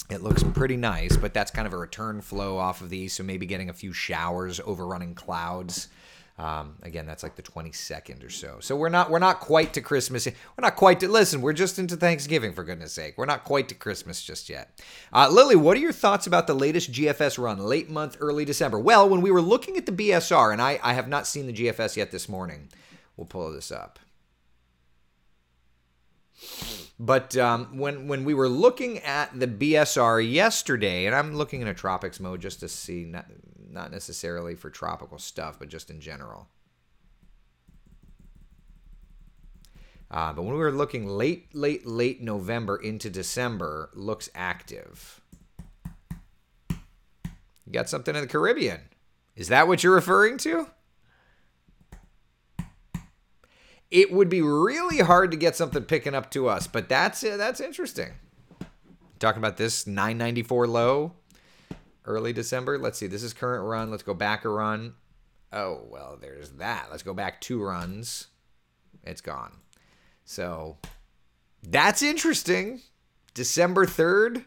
It 0.09 0.23
looks 0.23 0.43
pretty 0.43 0.79
nice, 0.79 1.19
but 1.19 1.35
that's 1.35 1.51
kind 1.51 1.67
of 1.67 1.75
a 1.75 1.79
return 1.79 2.23
flow 2.23 2.57
off 2.57 2.81
of 2.81 2.89
these, 2.89 3.13
so 3.13 3.23
maybe 3.23 3.45
getting 3.45 3.69
a 3.69 3.75
few 3.75 3.93
showers 3.93 4.59
overrunning 4.59 5.15
clouds. 5.15 5.89
Um, 6.41 6.77
again, 6.83 7.05
that's 7.05 7.23
like 7.23 7.37
the 7.37 7.43
22nd 7.43 8.25
or 8.25 8.31
so. 8.31 8.57
So 8.61 8.75
we're 8.75 8.89
not 8.89 9.11
we're 9.11 9.19
not 9.19 9.41
quite 9.41 9.75
to 9.75 9.83
Christmas. 9.83 10.27
We're 10.27 10.63
not 10.63 10.75
quite 10.75 10.99
to 11.01 11.09
listen. 11.09 11.43
We're 11.43 11.53
just 11.53 11.79
into 11.79 11.97
Thanksgiving 11.97 12.55
for 12.55 12.65
goodness 12.65 12.95
sake. 12.95 13.19
We're 13.19 13.27
not 13.27 13.45
quite 13.45 13.69
to 13.69 13.75
Christmas 13.75 14.23
just 14.23 14.49
yet. 14.49 14.81
Uh, 15.13 15.29
Lily, 15.31 15.55
what 15.55 15.77
are 15.77 15.81
your 15.81 15.93
thoughts 15.93 16.27
about 16.27 16.47
the 16.47 16.55
latest 16.55 16.93
GFS 16.93 17.37
run, 17.37 17.59
late 17.59 17.91
month, 17.91 18.17
early 18.21 18.47
December? 18.47 18.79
Well, 18.79 19.07
when 19.07 19.21
we 19.21 19.31
were 19.31 19.43
looking 19.43 19.77
at 19.77 19.85
the 19.85 19.93
BSR, 19.93 20.51
and 20.51 20.63
I 20.63 20.81
I 20.83 20.95
have 20.95 21.09
not 21.09 21.27
seen 21.27 21.47
the 21.47 21.53
GFS 21.53 21.99
yet 21.99 22.11
this 22.11 22.27
morning. 22.27 22.71
We'll 23.19 23.27
pull 23.27 23.53
this 23.53 23.71
up. 23.71 23.99
But 26.99 27.37
um, 27.37 27.77
when 27.77 28.09
when 28.09 28.25
we 28.25 28.33
were 28.33 28.49
looking 28.49 29.01
at 29.01 29.39
the 29.39 29.47
BSR 29.47 30.27
yesterday, 30.33 31.05
and 31.05 31.15
I'm 31.15 31.35
looking 31.35 31.61
in 31.61 31.69
a 31.69 31.75
tropics 31.75 32.19
mode 32.19 32.41
just 32.41 32.61
to 32.61 32.69
see, 32.69 33.05
not, 33.05 33.27
not 33.71 33.91
necessarily 33.91 34.55
for 34.55 34.71
tropical 34.71 35.19
stuff, 35.19 35.59
but 35.59 35.69
just 35.69 35.91
in 35.91 36.01
general. 36.01 36.49
Uh, 40.11 40.33
but 40.33 40.43
when 40.43 40.55
we 40.55 40.61
were 40.61 40.73
looking 40.73 41.07
late, 41.07 41.55
late, 41.55 41.87
late 41.87 42.21
November 42.21 42.77
into 42.77 43.09
December, 43.09 43.91
looks 43.95 44.29
active. 44.35 45.21
You 46.71 47.73
got 47.73 47.89
something 47.89 48.15
in 48.17 48.21
the 48.21 48.27
Caribbean. 48.27 48.81
Is 49.37 49.49
that 49.49 49.69
what 49.69 49.85
you're 49.85 49.95
referring 49.95 50.37
to? 50.39 50.67
it 53.91 54.13
would 54.13 54.29
be 54.29 54.41
really 54.41 54.99
hard 54.99 55.31
to 55.33 55.37
get 55.37 55.57
something 55.57 55.83
picking 55.83 56.15
up 56.15 56.31
to 56.31 56.49
us, 56.49 56.67
but 56.67 56.89
that's 56.89 57.23
that's 57.23 57.61
interesting. 57.61 58.11
Talking 59.19 59.39
about 59.39 59.57
this 59.57 59.87
994 59.87 60.67
low, 60.67 61.13
early 62.05 62.33
December. 62.33 62.79
Let's 62.79 62.99
see. 62.99 63.07
This 63.07 63.23
is 63.23 63.33
current 63.33 63.65
run. 63.65 63.91
Let's 63.91 64.03
go 64.03 64.15
back 64.15 64.45
a 64.45 64.49
run. 64.49 64.95
Oh 65.53 65.87
well, 65.91 66.19
there's 66.21 66.51
that. 66.53 66.89
Let's 66.91 67.03
go 67.03 67.15
back 67.15 67.41
two 67.41 67.63
runs. 67.63 68.29
It's 69.05 69.21
gone. 69.21 69.53
So 70.25 70.79
that's 71.63 72.03
interesting. 72.03 72.81
December 73.35 73.87
3rd. 73.87 74.45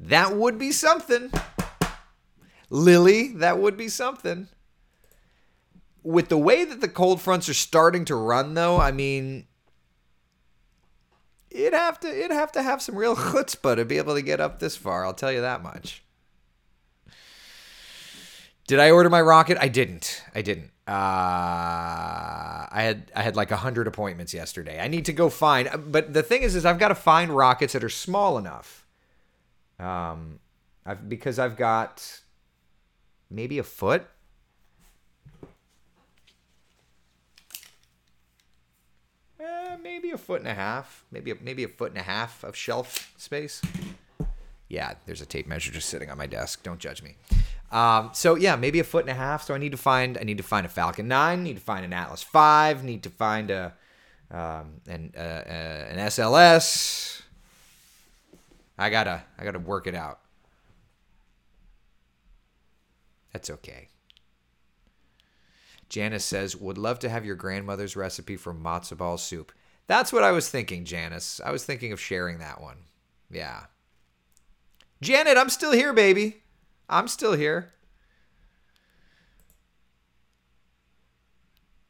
That 0.00 0.34
would 0.34 0.58
be 0.58 0.72
something. 0.72 1.30
Lily, 2.70 3.28
that 3.34 3.58
would 3.58 3.76
be 3.76 3.88
something 3.88 4.48
with 6.02 6.28
the 6.28 6.38
way 6.38 6.64
that 6.64 6.80
the 6.80 6.88
cold 6.88 7.20
fronts 7.20 7.48
are 7.48 7.54
starting 7.54 8.04
to 8.06 8.16
run, 8.16 8.54
though, 8.54 8.78
I 8.78 8.92
mean, 8.92 9.46
it'd 11.50 11.74
have 11.74 12.00
to 12.00 12.08
it'd 12.08 12.32
have 12.32 12.52
to 12.52 12.62
have 12.62 12.82
some 12.82 12.96
real 12.96 13.16
chutzpah 13.16 13.76
to 13.76 13.84
be 13.84 13.98
able 13.98 14.14
to 14.14 14.22
get 14.22 14.40
up 14.40 14.58
this 14.58 14.76
far. 14.76 15.04
I'll 15.04 15.14
tell 15.14 15.32
you 15.32 15.40
that 15.40 15.62
much. 15.62 16.01
Did 18.66 18.78
I 18.78 18.90
order 18.90 19.10
my 19.10 19.20
rocket? 19.20 19.58
I 19.60 19.68
didn't. 19.68 20.22
I 20.34 20.42
didn't. 20.42 20.70
Uh, 20.86 20.90
I 20.90 22.82
had 22.82 23.12
I 23.14 23.22
had 23.22 23.36
like 23.36 23.50
hundred 23.50 23.86
appointments 23.86 24.34
yesterday. 24.34 24.80
I 24.80 24.88
need 24.88 25.04
to 25.06 25.12
go 25.12 25.28
find. 25.28 25.70
But 25.92 26.12
the 26.12 26.22
thing 26.22 26.42
is, 26.42 26.54
is 26.54 26.64
I've 26.64 26.78
got 26.78 26.88
to 26.88 26.94
find 26.94 27.34
rockets 27.34 27.72
that 27.72 27.84
are 27.84 27.88
small 27.88 28.38
enough. 28.38 28.86
Um, 29.78 30.40
I've 30.84 31.08
because 31.08 31.38
I've 31.38 31.56
got 31.56 32.20
maybe 33.30 33.58
a 33.58 33.62
foot 33.62 34.06
maybe 39.82 40.10
a 40.10 40.18
foot 40.18 40.40
and 40.40 40.48
a 40.48 40.54
half, 40.54 41.04
maybe 41.10 41.30
a, 41.30 41.34
maybe 41.40 41.64
a 41.64 41.68
foot 41.68 41.90
and 41.90 41.98
a 41.98 42.02
half 42.02 42.44
of 42.44 42.56
shelf 42.56 43.12
space. 43.16 43.62
Yeah, 44.72 44.94
there's 45.04 45.20
a 45.20 45.26
tape 45.26 45.46
measure 45.46 45.70
just 45.70 45.90
sitting 45.90 46.10
on 46.10 46.16
my 46.16 46.26
desk. 46.26 46.62
Don't 46.62 46.80
judge 46.80 47.02
me. 47.02 47.16
Um, 47.70 48.08
so 48.14 48.36
yeah, 48.36 48.56
maybe 48.56 48.80
a 48.80 48.84
foot 48.84 49.04
and 49.04 49.10
a 49.10 49.14
half. 49.14 49.42
So 49.42 49.52
I 49.52 49.58
need 49.58 49.72
to 49.72 49.76
find 49.76 50.16
I 50.16 50.22
need 50.22 50.38
to 50.38 50.42
find 50.42 50.64
a 50.64 50.68
Falcon 50.70 51.06
Nine. 51.08 51.42
Need 51.42 51.56
to 51.56 51.62
find 51.62 51.84
an 51.84 51.92
Atlas 51.92 52.22
Five. 52.22 52.82
Need 52.82 53.02
to 53.02 53.10
find 53.10 53.50
a 53.50 53.74
um, 54.30 54.80
an 54.88 55.12
uh, 55.14 55.20
uh, 55.20 55.86
an 55.90 55.98
SLS. 55.98 57.20
I 58.78 58.88
gotta 58.88 59.22
I 59.38 59.44
gotta 59.44 59.58
work 59.58 59.86
it 59.86 59.94
out. 59.94 60.20
That's 63.34 63.50
okay. 63.50 63.88
Janice 65.90 66.24
says, 66.24 66.56
would 66.56 66.78
love 66.78 66.98
to 67.00 67.10
have 67.10 67.26
your 67.26 67.36
grandmother's 67.36 67.94
recipe 67.94 68.36
for 68.36 68.54
matzo 68.54 68.96
ball 68.96 69.18
soup. 69.18 69.52
That's 69.86 70.10
what 70.10 70.22
I 70.22 70.30
was 70.30 70.48
thinking, 70.48 70.86
Janice. 70.86 71.42
I 71.44 71.50
was 71.50 71.66
thinking 71.66 71.92
of 71.92 72.00
sharing 72.00 72.38
that 72.38 72.62
one. 72.62 72.78
Yeah. 73.30 73.64
Janet, 75.02 75.36
I'm 75.36 75.48
still 75.48 75.72
here, 75.72 75.92
baby. 75.92 76.42
I'm 76.88 77.08
still 77.08 77.32
here. 77.32 77.72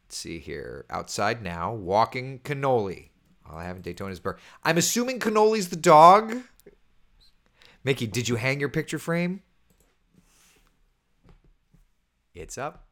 Let's 0.07 0.17
see 0.17 0.39
here. 0.39 0.87
Outside 0.89 1.43
now, 1.43 1.75
walking 1.75 2.39
cannoli. 2.39 3.11
All 3.47 3.59
I 3.59 3.65
have 3.65 3.77
in 3.77 3.83
Daytona 3.83 4.13
is 4.13 4.21
Burr. 4.21 4.39
I'm 4.65 4.79
assuming 4.79 5.21
cannoli's 5.21 5.69
the 5.69 5.77
dog. 5.77 6.39
Mickey, 7.85 8.07
did 8.07 8.31
you 8.31 8.37
hang 8.37 8.61
your 8.61 8.71
picture 8.71 8.99
frame? 8.99 9.43
It's 12.35 12.57
up. 12.57 12.87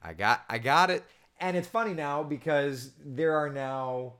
I 0.00 0.12
got 0.12 0.44
I 0.48 0.58
got 0.58 0.90
it. 0.90 1.02
And 1.40 1.56
it's 1.56 1.66
funny 1.66 1.92
now 1.92 2.22
because 2.22 2.92
there 3.04 3.34
are 3.34 3.50
now 3.50 4.14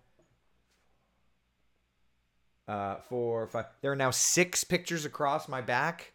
uh, 2.69 2.97
four, 3.09 3.47
five. 3.47 3.67
There 3.81 3.93
are 3.93 3.97
now 3.97 4.11
six 4.11 4.65
pictures 4.65 5.05
across 5.05 5.49
my 5.49 5.61
back. 5.61 6.13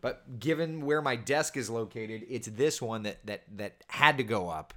But 0.00 0.40
given 0.40 0.86
where 0.86 1.02
my 1.02 1.16
desk 1.16 1.56
is 1.56 1.68
located, 1.68 2.24
it's 2.28 2.48
this 2.48 2.80
one 2.80 3.02
that 3.02 3.24
that 3.26 3.42
that 3.56 3.84
had 3.88 4.16
to 4.16 4.24
go 4.24 4.48
up 4.48 4.72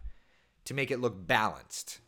to 0.66 0.74
make 0.74 0.92
it 0.92 1.00
look 1.00 1.26
balanced. 1.28 2.00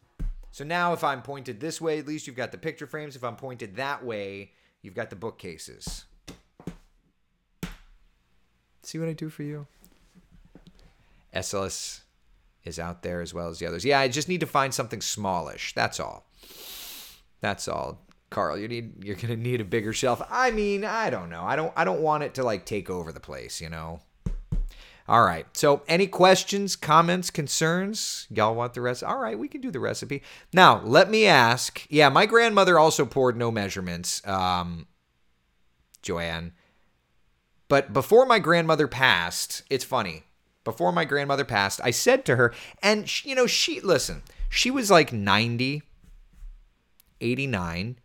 So 0.52 0.64
now 0.64 0.94
if 0.94 1.04
I'm 1.04 1.22
pointed 1.22 1.60
this 1.60 1.82
way, 1.82 2.00
at 2.00 2.08
least 2.08 2.28
you've 2.28 2.36
got 2.36 2.52
the 2.52 2.58
picture 2.58 2.88
frames. 2.88 3.16
If 3.16 3.24
I'm 3.24 3.36
pointed 3.36 3.76
that 3.76 4.04
way, 4.04 4.52
you've 4.82 4.94
got 4.94 5.10
the 5.10 5.16
bookcases. 5.16 6.06
See 8.84 9.00
what 9.00 9.10
I 9.10 9.14
do 9.14 9.30
for 9.30 9.44
you? 9.44 9.68
SLS 11.34 12.02
is 12.64 12.80
out 12.80 13.04
there 13.04 13.22
as 13.22 13.34
well 13.34 13.50
as 13.50 13.60
the 13.60 13.66
others. 13.66 13.84
Yeah, 13.84 14.00
I 14.00 14.08
just 14.08 14.30
need 14.30 14.40
to 14.40 14.46
find 14.46 14.74
something 14.74 15.02
smallish. 15.02 15.74
That's 15.74 16.00
all. 16.00 16.26
That's 17.42 17.68
all. 17.68 18.05
Carl, 18.36 18.58
you 18.58 18.68
need 18.68 19.02
you're 19.02 19.16
gonna 19.16 19.38
need 19.38 19.62
a 19.62 19.64
bigger 19.64 19.94
shelf. 19.94 20.22
I 20.30 20.52
mean, 20.52 20.84
I 20.84 21.10
don't 21.10 21.30
know. 21.30 21.44
I 21.44 21.56
don't 21.56 21.72
I 21.74 21.86
don't 21.86 22.02
want 22.02 22.24
it 22.24 22.34
to 22.34 22.44
like 22.44 22.66
take 22.66 22.90
over 22.90 23.14
the 23.14 23.22
place, 23.22 23.62
you 23.62 23.70
know. 23.70 24.02
All 25.08 25.24
right. 25.24 25.46
So, 25.54 25.84
any 25.88 26.06
questions, 26.08 26.76
comments, 26.76 27.30
concerns? 27.30 28.28
Y'all 28.30 28.54
want 28.54 28.74
the 28.74 28.82
rest? 28.82 29.04
All 29.06 29.20
right, 29.20 29.40
we 29.40 29.48
can 29.48 29.62
do 29.62 29.72
the 29.72 29.80
recipe. 29.80 30.22
Now, 30.52 30.82
let 30.84 31.10
me 31.10 31.26
ask. 31.26 31.86
Yeah, 31.90 32.10
my 32.10 32.26
grandmother 32.26 32.78
also 32.78 33.06
poured 33.06 33.38
no 33.38 33.52
measurements. 33.52 34.22
Um, 34.28 34.88
Joanne. 36.02 36.52
But 37.70 37.94
before 37.94 38.26
my 38.26 38.40
grandmother 38.40 38.90
passed, 38.90 39.64
it's 39.70 39.86
funny. 39.86 40.24
Before 40.66 40.92
my 40.92 41.06
grandmother 41.06 41.46
passed, 41.46 41.80
I 41.86 41.92
said 41.92 42.26
to 42.26 42.36
her, 42.36 42.54
and 42.84 43.08
she, 43.08 43.30
you 43.30 43.36
know, 43.36 43.48
she 43.48 43.80
listen. 43.80 44.24
She 44.50 44.70
was 44.70 44.92
like 44.92 45.14
90, 45.14 45.84
89. 47.22 47.98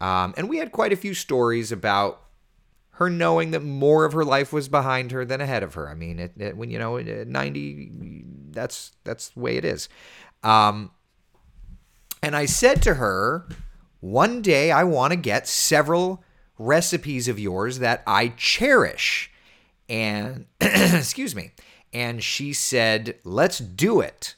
Um, 0.00 0.34
and 0.36 0.48
we 0.48 0.58
had 0.58 0.72
quite 0.72 0.92
a 0.92 0.96
few 0.96 1.14
stories 1.14 1.72
about 1.72 2.22
her 2.92 3.08
knowing 3.08 3.52
that 3.52 3.62
more 3.62 4.04
of 4.04 4.12
her 4.12 4.24
life 4.24 4.52
was 4.52 4.68
behind 4.68 5.12
her 5.12 5.24
than 5.24 5.40
ahead 5.40 5.62
of 5.62 5.74
her. 5.74 5.88
I 5.88 5.94
mean, 5.94 6.18
it, 6.18 6.32
it, 6.36 6.56
when 6.56 6.70
you 6.70 6.78
know 6.78 6.98
90, 6.98 8.24
that's 8.50 8.92
that's 9.04 9.28
the 9.30 9.40
way 9.40 9.56
it 9.56 9.64
is. 9.64 9.88
Um, 10.42 10.90
and 12.22 12.34
I 12.34 12.46
said 12.46 12.82
to 12.82 12.94
her, 12.94 13.48
one 14.00 14.42
day 14.42 14.70
I 14.70 14.84
want 14.84 15.12
to 15.12 15.16
get 15.16 15.46
several 15.46 16.24
recipes 16.58 17.28
of 17.28 17.38
yours 17.38 17.78
that 17.78 18.02
I 18.06 18.28
cherish. 18.28 19.30
And 19.88 20.46
excuse 20.60 21.34
me. 21.34 21.52
And 21.92 22.22
she 22.22 22.52
said, 22.52 23.16
let's 23.24 23.58
do 23.58 24.00
it. 24.00 24.34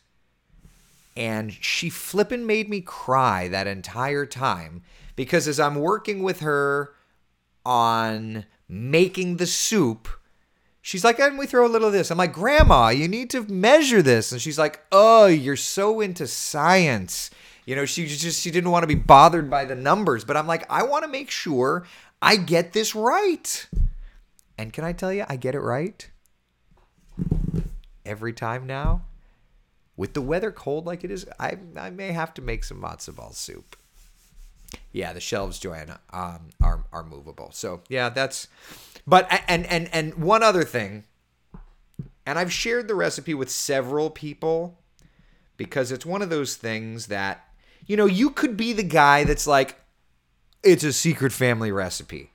And 1.16 1.52
she 1.52 1.90
flippin' 1.90 2.46
made 2.46 2.68
me 2.68 2.80
cry 2.80 3.48
that 3.48 3.66
entire 3.66 4.24
time 4.26 4.82
because 5.20 5.46
as 5.46 5.60
I'm 5.60 5.74
working 5.74 6.22
with 6.22 6.40
her 6.40 6.94
on 7.66 8.46
making 8.70 9.36
the 9.36 9.46
soup, 9.46 10.08
she's 10.80 11.04
like, 11.04 11.18
and 11.20 11.38
we 11.38 11.44
throw 11.44 11.66
a 11.66 11.68
little 11.68 11.88
of 11.88 11.92
this. 11.92 12.10
I'm 12.10 12.16
like, 12.16 12.32
Grandma, 12.32 12.88
you 12.88 13.06
need 13.06 13.28
to 13.28 13.42
measure 13.42 14.00
this. 14.00 14.32
And 14.32 14.40
she's 14.40 14.58
like, 14.58 14.82
Oh, 14.90 15.26
you're 15.26 15.56
so 15.56 16.00
into 16.00 16.26
science. 16.26 17.30
You 17.66 17.76
know, 17.76 17.84
she 17.84 18.06
just 18.06 18.40
she 18.40 18.50
didn't 18.50 18.70
want 18.70 18.82
to 18.84 18.86
be 18.86 18.94
bothered 18.94 19.50
by 19.50 19.66
the 19.66 19.74
numbers. 19.74 20.24
But 20.24 20.38
I'm 20.38 20.46
like, 20.46 20.64
I 20.72 20.84
want 20.84 21.04
to 21.04 21.10
make 21.10 21.30
sure 21.30 21.84
I 22.22 22.36
get 22.36 22.72
this 22.72 22.94
right. 22.94 23.68
And 24.56 24.72
can 24.72 24.84
I 24.84 24.94
tell 24.94 25.12
you, 25.12 25.26
I 25.28 25.36
get 25.36 25.54
it 25.54 25.60
right 25.60 26.08
every 28.06 28.32
time 28.32 28.66
now. 28.66 29.02
With 29.98 30.14
the 30.14 30.22
weather 30.22 30.50
cold 30.50 30.86
like 30.86 31.04
it 31.04 31.10
is, 31.10 31.26
I 31.38 31.58
I 31.76 31.90
may 31.90 32.12
have 32.12 32.32
to 32.34 32.40
make 32.40 32.64
some 32.64 32.80
matzo 32.80 33.14
ball 33.14 33.32
soup. 33.32 33.76
Yeah, 34.92 35.12
the 35.12 35.20
shelves, 35.20 35.58
Joanna, 35.58 36.00
um, 36.12 36.50
are 36.60 36.84
are 36.92 37.04
movable. 37.04 37.50
So 37.52 37.82
yeah, 37.88 38.08
that's. 38.08 38.48
But 39.06 39.28
and 39.48 39.66
and 39.66 39.88
and 39.92 40.14
one 40.14 40.42
other 40.42 40.64
thing, 40.64 41.04
and 42.26 42.38
I've 42.38 42.52
shared 42.52 42.88
the 42.88 42.94
recipe 42.94 43.34
with 43.34 43.50
several 43.50 44.10
people 44.10 44.78
because 45.56 45.92
it's 45.92 46.06
one 46.06 46.22
of 46.22 46.30
those 46.30 46.56
things 46.56 47.06
that 47.06 47.48
you 47.86 47.96
know 47.96 48.06
you 48.06 48.30
could 48.30 48.56
be 48.56 48.72
the 48.72 48.82
guy 48.82 49.24
that's 49.24 49.46
like, 49.46 49.76
it's 50.62 50.84
a 50.84 50.92
secret 50.92 51.32
family 51.32 51.72
recipe. 51.72 52.30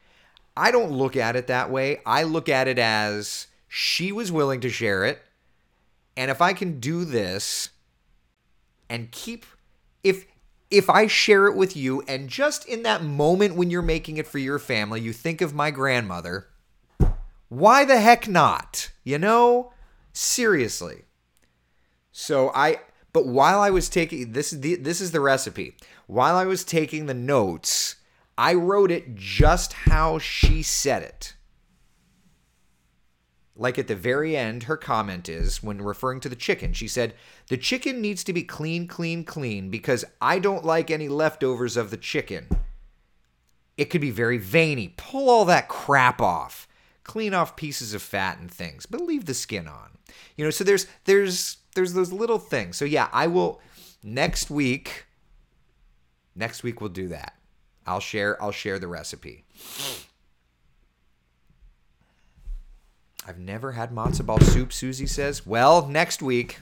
I 0.57 0.71
don't 0.71 0.91
look 0.91 1.15
at 1.17 1.35
it 1.35 1.47
that 1.47 1.69
way. 1.69 2.01
I 2.05 2.23
look 2.23 2.49
at 2.49 2.67
it 2.67 2.79
as 2.79 3.47
she 3.67 4.11
was 4.11 4.31
willing 4.31 4.61
to 4.61 4.69
share 4.69 5.03
it. 5.05 5.21
And 6.15 6.31
if 6.31 6.41
I 6.41 6.53
can 6.53 6.79
do 6.79 7.03
this 7.03 7.69
and 8.89 9.11
keep 9.11 9.45
if 10.03 10.25
if 10.77 10.89
I 10.89 11.07
share 11.07 11.47
it 11.47 11.55
with 11.55 11.75
you 11.75 12.01
and 12.07 12.29
just 12.29 12.67
in 12.67 12.83
that 12.83 13.03
moment 13.03 13.55
when 13.55 13.69
you're 13.69 13.81
making 13.81 14.17
it 14.17 14.27
for 14.27 14.39
your 14.39 14.59
family, 14.59 15.01
you 15.01 15.13
think 15.13 15.41
of 15.41 15.53
my 15.53 15.71
grandmother, 15.71 16.47
why 17.49 17.85
the 17.85 17.99
heck 17.99 18.27
not? 18.27 18.91
You 19.03 19.17
know? 19.17 19.71
Seriously. 20.13 21.03
So 22.11 22.51
I 22.53 22.79
but 23.11 23.27
while 23.27 23.61
I 23.61 23.69
was 23.69 23.87
taking 23.87 24.33
this 24.33 24.51
is 24.51 24.61
the 24.61 24.75
this 24.75 24.99
is 24.99 25.11
the 25.11 25.21
recipe. 25.21 25.75
While 26.07 26.35
I 26.35 26.45
was 26.45 26.63
taking 26.63 27.05
the 27.05 27.13
notes, 27.13 27.95
I 28.37 28.53
wrote 28.53 28.91
it 28.91 29.15
just 29.15 29.73
how 29.73 30.19
she 30.19 30.61
said 30.61 31.01
it. 31.01 31.33
Like 33.57 33.79
at 33.79 33.87
the 33.87 33.95
very 33.95 34.35
end, 34.35 34.63
her 34.63 34.75
comment 34.75 35.29
is 35.29 35.63
when 35.63 35.81
referring 35.81 36.19
to 36.21 36.29
the 36.29 36.35
chicken, 36.35 36.73
she 36.73 36.87
said, 36.87 37.13
The 37.47 37.57
chicken 37.57 38.01
needs 38.01 38.23
to 38.25 38.33
be 38.33 38.43
clean, 38.43 38.87
clean, 38.87 39.23
clean 39.23 39.69
because 39.69 40.03
I 40.21 40.39
don't 40.39 40.65
like 40.65 40.91
any 40.91 41.07
leftovers 41.07 41.77
of 41.77 41.89
the 41.89 41.97
chicken. 41.97 42.47
It 43.77 43.85
could 43.85 44.01
be 44.01 44.11
very 44.11 44.37
veiny. 44.37 44.93
Pull 44.97 45.29
all 45.29 45.45
that 45.45 45.69
crap 45.69 46.21
off. 46.21 46.67
Clean 47.03 47.33
off 47.33 47.55
pieces 47.55 47.93
of 47.93 48.01
fat 48.01 48.39
and 48.39 48.51
things, 48.51 48.85
but 48.85 49.01
leave 49.01 49.25
the 49.25 49.33
skin 49.33 49.67
on. 49.67 49.97
You 50.35 50.43
know, 50.43 50.51
so 50.51 50.63
there's 50.63 50.87
there's 51.05 51.57
there's 51.75 51.93
those 51.93 52.11
little 52.11 52.39
things. 52.39 52.77
So 52.77 52.85
yeah, 52.85 53.09
I 53.13 53.27
will 53.27 53.61
next 54.03 54.49
week 54.49 55.05
next 56.35 56.63
week 56.63 56.81
we'll 56.81 56.89
do 56.89 57.07
that. 57.09 57.35
I'll 57.85 57.99
share 57.99 58.41
I'll 58.41 58.51
share 58.51 58.79
the 58.79 58.87
recipe. 58.87 59.43
I've 63.27 63.39
never 63.39 63.71
had 63.71 63.91
matzo 63.91 64.25
ball 64.25 64.39
soup, 64.39 64.71
Susie 64.71 65.07
says. 65.07 65.45
Well, 65.45 65.87
next 65.87 66.21
week 66.21 66.59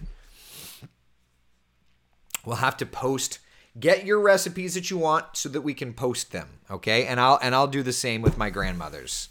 we'll 2.46 2.58
have 2.58 2.78
to 2.78 2.86
post 2.86 3.40
get 3.80 4.06
your 4.06 4.20
recipes 4.20 4.76
that 4.76 4.90
you 4.90 4.98
want 4.98 5.26
so 5.34 5.50
that 5.50 5.62
we 5.62 5.74
can 5.74 5.94
post 5.94 6.32
them, 6.32 6.48
okay? 6.70 7.06
And 7.06 7.20
I'll 7.20 7.40
and 7.42 7.54
I'll 7.54 7.68
do 7.68 7.84
the 7.84 7.94
same 7.94 8.22
with 8.22 8.38
my 8.38 8.50
grandmother's. 8.50 9.30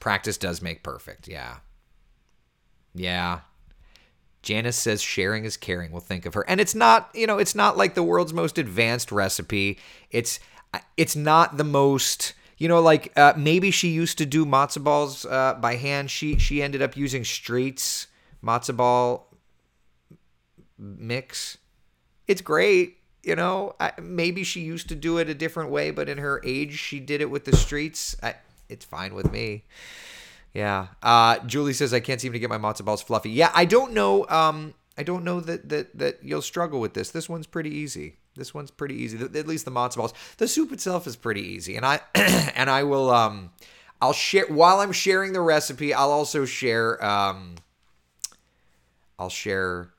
Practice 0.00 0.36
does 0.36 0.62
make 0.62 0.82
perfect. 0.82 1.28
Yeah. 1.28 1.56
Yeah. 2.94 3.40
Janice 4.42 4.76
says 4.76 5.02
sharing 5.02 5.44
is 5.44 5.56
caring. 5.56 5.92
We'll 5.92 6.00
think 6.00 6.24
of 6.24 6.34
her. 6.34 6.48
And 6.48 6.60
it's 6.60 6.74
not, 6.74 7.10
you 7.14 7.26
know, 7.26 7.38
it's 7.38 7.54
not 7.54 7.76
like 7.76 7.94
the 7.94 8.02
world's 8.02 8.32
most 8.32 8.56
advanced 8.58 9.12
recipe. 9.12 9.78
It's 10.10 10.40
it's 10.96 11.16
not 11.16 11.56
the 11.56 11.64
most 11.64 12.32
you 12.60 12.68
know, 12.68 12.80
like 12.80 13.18
uh, 13.18 13.32
maybe 13.36 13.70
she 13.70 13.88
used 13.88 14.18
to 14.18 14.26
do 14.26 14.44
matzo 14.44 14.84
balls 14.84 15.24
uh, 15.24 15.54
by 15.54 15.76
hand. 15.76 16.10
She 16.10 16.38
she 16.38 16.62
ended 16.62 16.82
up 16.82 16.94
using 16.94 17.24
Streit's 17.24 18.06
matzo 18.44 18.76
ball 18.76 19.34
mix. 20.78 21.56
It's 22.28 22.42
great, 22.42 22.98
you 23.22 23.34
know. 23.34 23.74
I, 23.80 23.92
maybe 24.00 24.44
she 24.44 24.60
used 24.60 24.90
to 24.90 24.94
do 24.94 25.16
it 25.16 25.30
a 25.30 25.34
different 25.34 25.70
way, 25.70 25.90
but 25.90 26.10
in 26.10 26.18
her 26.18 26.42
age, 26.44 26.78
she 26.78 27.00
did 27.00 27.22
it 27.22 27.30
with 27.30 27.46
the 27.46 27.56
Streit's. 27.56 28.14
I, 28.22 28.34
it's 28.68 28.84
fine 28.84 29.14
with 29.14 29.32
me. 29.32 29.64
Yeah. 30.52 30.88
Uh, 31.02 31.38
Julie 31.46 31.72
says 31.72 31.94
I 31.94 32.00
can't 32.00 32.20
seem 32.20 32.34
to 32.34 32.38
get 32.38 32.50
my 32.50 32.58
matzo 32.58 32.84
balls 32.84 33.00
fluffy. 33.00 33.30
Yeah, 33.30 33.50
I 33.54 33.64
don't 33.64 33.94
know. 33.94 34.28
Um, 34.28 34.74
I 34.98 35.02
don't 35.02 35.24
know 35.24 35.40
that 35.40 35.70
that 35.70 35.96
that 35.96 36.18
you'll 36.22 36.42
struggle 36.42 36.78
with 36.78 36.92
this. 36.92 37.10
This 37.10 37.26
one's 37.26 37.46
pretty 37.46 37.70
easy. 37.70 38.16
This 38.36 38.54
one's 38.54 38.70
pretty 38.70 38.94
easy. 38.94 39.18
At 39.18 39.46
least 39.46 39.64
the 39.64 39.70
matzo 39.70 39.96
balls. 39.96 40.14
The 40.38 40.48
soup 40.48 40.72
itself 40.72 41.06
is 41.06 41.16
pretty 41.16 41.42
easy, 41.42 41.76
and 41.76 41.84
I 41.84 42.00
and 42.14 42.70
I 42.70 42.84
will 42.84 43.10
um 43.10 43.50
I'll 44.00 44.12
share 44.12 44.46
while 44.48 44.80
I'm 44.80 44.92
sharing 44.92 45.32
the 45.32 45.40
recipe. 45.40 45.92
I'll 45.92 46.10
also 46.10 46.44
share. 46.44 47.02
Um, 47.04 47.56
I'll 49.18 49.28
share 49.28 49.90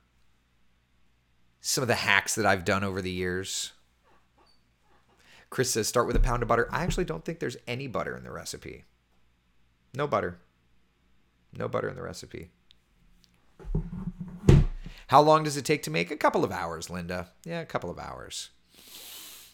some 1.60 1.82
of 1.82 1.88
the 1.88 1.94
hacks 1.94 2.34
that 2.34 2.44
I've 2.44 2.64
done 2.64 2.82
over 2.82 3.00
the 3.00 3.10
years. 3.10 3.72
Chris 5.48 5.70
says 5.70 5.86
start 5.86 6.06
with 6.06 6.16
a 6.16 6.20
pound 6.20 6.42
of 6.42 6.48
butter. 6.48 6.68
I 6.72 6.82
actually 6.82 7.04
don't 7.04 7.24
think 7.24 7.38
there's 7.38 7.56
any 7.68 7.86
butter 7.86 8.16
in 8.16 8.24
the 8.24 8.32
recipe. 8.32 8.84
No 9.94 10.08
butter. 10.08 10.38
No 11.56 11.68
butter 11.68 11.88
in 11.88 11.94
the 11.94 12.02
recipe. 12.02 12.50
How 15.12 15.20
long 15.20 15.44
does 15.44 15.58
it 15.58 15.66
take 15.66 15.82
to 15.82 15.90
make? 15.90 16.10
A 16.10 16.16
couple 16.16 16.42
of 16.42 16.50
hours, 16.50 16.88
Linda. 16.88 17.28
Yeah, 17.44 17.60
a 17.60 17.66
couple 17.66 17.90
of 17.90 17.98
hours. 17.98 18.48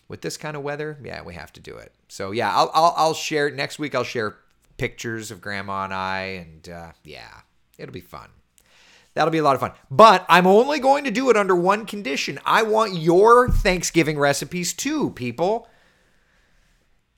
With 0.07 0.23
this 0.23 0.37
kind 0.37 0.57
of 0.57 0.63
weather, 0.63 0.97
yeah, 1.03 1.23
we 1.23 1.35
have 1.35 1.53
to 1.55 1.61
do 1.61 1.77
it. 1.77 1.93
So 2.07 2.31
yeah, 2.31 2.55
I'll 2.55 2.71
I'll, 2.73 2.95
I'll 2.97 3.15
share 3.15 3.51
next 3.51 3.81
week. 3.81 3.93
I'll 3.93 4.05
share 4.05 4.37
pictures 4.77 5.33
of 5.33 5.41
Grandma 5.41 5.83
and 5.83 5.93
I, 5.93 6.21
and 6.21 6.69
uh, 6.69 6.93
yeah, 7.03 7.41
it'll 7.77 7.93
be 7.93 8.01
fun. 8.01 8.29
That'll 9.15 9.33
be 9.33 9.39
a 9.39 9.43
lot 9.43 9.57
of 9.57 9.61
fun. 9.61 9.73
But 9.91 10.25
I'm 10.29 10.47
only 10.47 10.79
going 10.79 11.03
to 11.03 11.11
do 11.11 11.29
it 11.29 11.37
under 11.37 11.57
one 11.57 11.87
condition. 11.87 12.39
I 12.47 12.63
want 12.63 12.95
your 12.95 13.49
Thanksgiving 13.49 14.17
recipes 14.17 14.73
too, 14.73 15.11
people. 15.11 15.67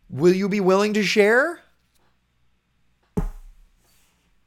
Will 0.09 0.35
you 0.35 0.48
be 0.48 0.61
willing 0.61 0.94
to 0.94 1.03
share? 1.03 1.61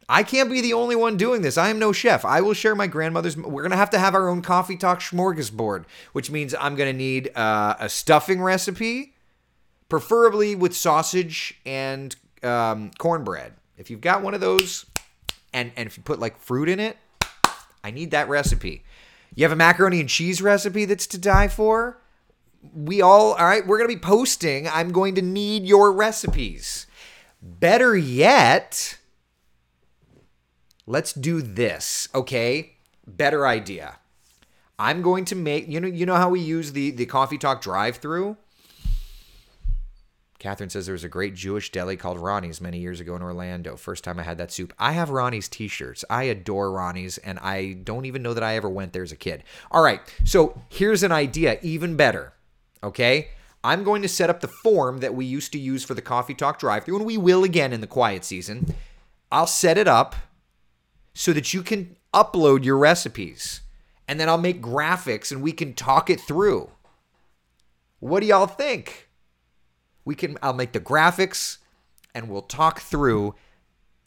I 0.10 0.24
can't 0.24 0.50
be 0.50 0.62
the 0.62 0.74
only 0.74 0.96
one 0.96 1.18
doing 1.18 1.42
this. 1.42 1.58
I 1.58 1.70
am 1.70 1.80
no 1.80 1.92
chef. 1.92 2.26
I 2.26 2.42
will 2.42 2.54
share 2.54 2.76
my 2.76 2.88
grandmother's. 2.88 3.38
We're 3.38 3.62
going 3.62 3.72
to 3.72 3.78
have 3.78 3.90
to 3.92 4.00
have 4.00 4.16
our 4.16 4.28
own 4.28 4.42
coffee 4.42 4.78
talk 4.78 5.00
smorgasbord, 5.00 5.86
which 6.12 6.30
means 6.30 6.54
I'm 6.60 6.76
going 6.76 6.92
to 6.92 6.98
need 6.98 7.36
uh, 7.36 7.76
a 7.80 7.90
stuffing 7.90 8.42
recipe, 8.42 9.14
preferably 9.90 10.56
with 10.56 10.76
sausage 10.76 11.60
and 11.66 12.16
um, 12.44 12.92
cornbread. 12.98 13.54
If 13.78 13.90
you've 13.90 14.02
got 14.02 14.22
one 14.22 14.34
of 14.34 14.42
those, 14.42 14.86
and, 15.54 15.72
and 15.76 15.88
if 15.88 15.98
you 15.98 16.04
put 16.04 16.20
like 16.20 16.38
fruit 16.38 16.70
in 16.70 16.80
it, 16.80 16.98
I 17.84 17.92
need 17.92 18.12
that 18.12 18.30
recipe. 18.30 18.84
You 19.36 19.44
have 19.44 19.52
a 19.52 19.56
macaroni 19.58 20.00
and 20.00 20.10
cheese 20.10 20.42
recipe 20.42 20.86
that's 20.86 21.08
to 21.08 21.18
die 21.18 21.48
for? 21.48 21.98
We 22.74 23.02
all, 23.02 23.34
all 23.34 23.46
right, 23.46 23.66
we're 23.66 23.78
going 23.78 23.90
to 23.90 23.96
be 23.96 24.02
posting. 24.02 24.68
I'm 24.68 24.92
going 24.92 25.16
to 25.16 25.22
need 25.22 25.66
your 25.66 25.92
recipes. 25.92 26.88
Better 27.42 27.98
yet, 27.98 28.98
let's 30.86 31.14
do 31.14 31.42
this, 31.42 32.08
okay? 32.14 32.74
Better 33.06 33.48
idea. 33.48 34.00
I'm 34.80 35.02
going 35.02 35.26
to 35.26 35.36
make, 35.36 35.68
you 35.68 35.80
know, 35.80 35.88
you 35.88 36.06
know 36.06 36.16
how 36.16 36.30
we 36.30 36.40
use 36.40 36.72
the, 36.72 36.92
the 36.92 37.06
coffee 37.06 37.38
talk 37.38 37.62
drive 37.62 37.98
through? 37.98 38.38
Catherine 40.40 40.70
says 40.70 40.88
there 40.88 40.94
was 40.94 41.06
a 41.06 41.10
great 41.10 41.36
Jewish 41.36 41.72
deli 41.72 41.96
called 41.96 42.20
Ronnie's 42.20 42.60
many 42.60 42.78
years 42.80 43.00
ago 43.00 43.16
in 43.16 43.22
Orlando. 43.22 43.78
First 43.78 44.04
time 44.04 44.20
I 44.20 44.24
had 44.24 44.38
that 44.40 44.52
soup. 44.52 44.74
I 44.78 44.92
have 44.92 45.10
Ronnie's 45.10 45.48
t 45.48 45.70
shirts. 45.70 46.04
I 46.10 46.24
adore 46.24 46.70
Ronnie's, 46.70 47.18
and 47.20 47.40
I 47.40 47.78
don't 47.84 48.04
even 48.04 48.22
know 48.22 48.34
that 48.34 48.44
I 48.44 48.58
ever 48.58 48.70
went 48.70 48.92
there 48.92 49.04
as 49.04 49.14
a 49.14 49.16
kid. 49.16 49.44
All 49.72 49.82
right, 49.82 50.02
so 50.26 50.62
here's 50.68 51.02
an 51.02 51.14
idea, 51.14 51.60
even 51.62 51.96
better. 51.96 52.34
Okay? 52.84 53.30
I'm 53.64 53.86
going 53.86 54.02
to 54.02 54.10
set 54.10 54.30
up 54.30 54.42
the 54.42 54.50
form 54.50 54.98
that 54.98 55.16
we 55.16 55.24
used 55.24 55.54
to 55.54 55.60
use 55.60 55.86
for 55.86 55.94
the 55.94 56.02
Coffee 56.02 56.34
Talk 56.34 56.60
drive 56.60 56.84
through, 56.84 56.98
and 56.98 57.06
we 57.06 57.18
will 57.18 57.46
again 57.46 57.72
in 57.72 57.80
the 57.80 57.88
quiet 57.88 58.26
season. 58.26 58.76
I'll 59.32 59.48
set 59.48 59.78
it 59.78 59.88
up 59.88 60.16
so 61.14 61.34
that 61.34 61.54
you 61.54 61.62
can 61.62 61.96
upload 62.14 62.64
your 62.64 62.78
recipes, 62.78 63.62
and 64.08 64.20
then 64.20 64.30
I'll 64.30 64.38
make 64.38 64.62
graphics 64.62 65.32
and 65.32 65.42
we 65.42 65.52
can 65.52 65.74
talk 65.74 66.10
it 66.10 66.20
through. 66.20 66.70
What 68.00 68.20
do 68.20 68.28
y'all 68.28 68.48
think? 68.48 69.10
we 70.06 70.16
can 70.16 70.38
I'll 70.42 70.54
make 70.54 70.72
the 70.72 70.80
graphics 70.80 71.58
and 72.14 72.30
we'll 72.30 72.42
talk 72.42 72.80
through 72.80 73.36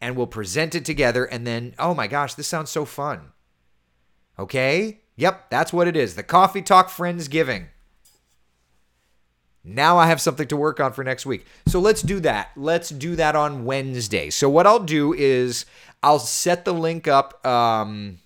and 0.01 0.16
we'll 0.16 0.27
present 0.27 0.75
it 0.75 0.85
together 0.85 1.25
and 1.25 1.47
then 1.47 1.75
oh 1.79 1.95
my 1.95 2.07
gosh, 2.07 2.35
this 2.35 2.47
sounds 2.47 2.71
so 2.71 2.85
fun. 2.85 3.33
Okay? 4.38 5.01
Yep, 5.16 5.51
that's 5.51 5.73
what 5.73 5.88
it 5.88 5.97
is. 5.97 6.14
The 6.14 6.23
Coffee 6.23 6.61
Talk 6.61 6.90
Friendsgiving. 6.90 7.69
Now 9.68 9.98
I 9.98 10.07
have 10.07 10.20
something 10.20 10.46
to 10.48 10.57
work 10.57 10.79
on 10.79 10.92
for 10.92 11.02
next 11.02 11.26
week. 11.26 11.44
So 11.66 11.81
let's 11.81 12.00
do 12.00 12.20
that. 12.20 12.52
Let's 12.55 12.88
do 12.88 13.16
that 13.16 13.35
on 13.35 13.64
Wednesday. 13.64 14.31
So 14.31 14.48
what 14.48 14.64
I'll 14.64 14.79
do 14.79 15.12
is 15.12 15.66
I'll 16.05 16.20
set 16.20 16.64
the 16.64 16.72
link 16.72 17.09
up 17.09 17.44
um, 17.44 18.20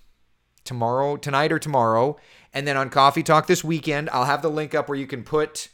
tomorrow, 0.63 1.17
tonight 1.17 1.51
or 1.51 1.57
tomorrow, 1.57 2.17
and 2.53 2.67
then 2.67 2.77
on 2.77 2.91
Coffee 2.91 3.23
Talk 3.23 3.47
this 3.47 3.63
weekend, 3.63 4.09
I'll 4.11 4.25
have 4.25 4.43
the 4.43 4.51
link 4.51 4.75
up 4.75 4.87
where 4.87 4.97
you 4.97 5.07
can 5.07 5.23
put 5.23 5.69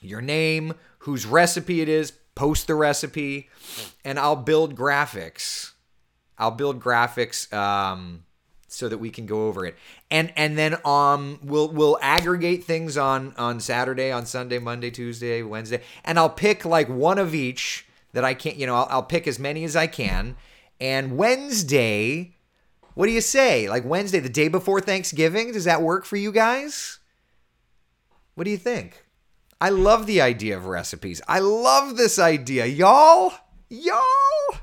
your 0.00 0.22
name, 0.22 0.74
whose 1.00 1.26
recipe 1.26 1.82
it 1.82 1.88
is, 1.90 2.12
post 2.34 2.66
the 2.66 2.74
recipe, 2.74 3.50
and 4.04 4.18
I'll 4.18 4.36
build 4.36 4.74
graphics. 4.74 5.72
I'll 6.38 6.50
build 6.50 6.80
graphics 6.80 7.52
um, 7.52 8.23
so 8.74 8.88
that 8.88 8.98
we 8.98 9.10
can 9.10 9.26
go 9.26 9.46
over 9.46 9.64
it, 9.64 9.76
and 10.10 10.32
and 10.36 10.58
then 10.58 10.76
um 10.84 11.38
we'll 11.42 11.68
we'll 11.68 11.98
aggregate 12.02 12.64
things 12.64 12.96
on 12.96 13.34
on 13.36 13.60
Saturday, 13.60 14.10
on 14.10 14.26
Sunday, 14.26 14.58
Monday, 14.58 14.90
Tuesday, 14.90 15.42
Wednesday, 15.42 15.80
and 16.04 16.18
I'll 16.18 16.30
pick 16.30 16.64
like 16.64 16.88
one 16.88 17.18
of 17.18 17.34
each 17.34 17.86
that 18.12 18.24
I 18.24 18.34
can't. 18.34 18.56
You 18.56 18.66
know, 18.66 18.74
I'll, 18.74 18.88
I'll 18.90 19.02
pick 19.02 19.26
as 19.26 19.38
many 19.38 19.64
as 19.64 19.76
I 19.76 19.86
can, 19.86 20.36
and 20.80 21.16
Wednesday. 21.16 22.32
What 22.94 23.06
do 23.06 23.12
you 23.12 23.20
say? 23.20 23.68
Like 23.68 23.84
Wednesday, 23.84 24.20
the 24.20 24.28
day 24.28 24.46
before 24.46 24.80
Thanksgiving? 24.80 25.50
Does 25.50 25.64
that 25.64 25.82
work 25.82 26.04
for 26.04 26.16
you 26.16 26.30
guys? 26.30 27.00
What 28.36 28.44
do 28.44 28.50
you 28.50 28.56
think? 28.56 29.04
I 29.60 29.70
love 29.70 30.06
the 30.06 30.20
idea 30.20 30.56
of 30.56 30.66
recipes. 30.66 31.22
I 31.26 31.38
love 31.38 31.96
this 31.96 32.18
idea. 32.18 32.66
Y'all, 32.66 33.32
y'all. 33.68 34.60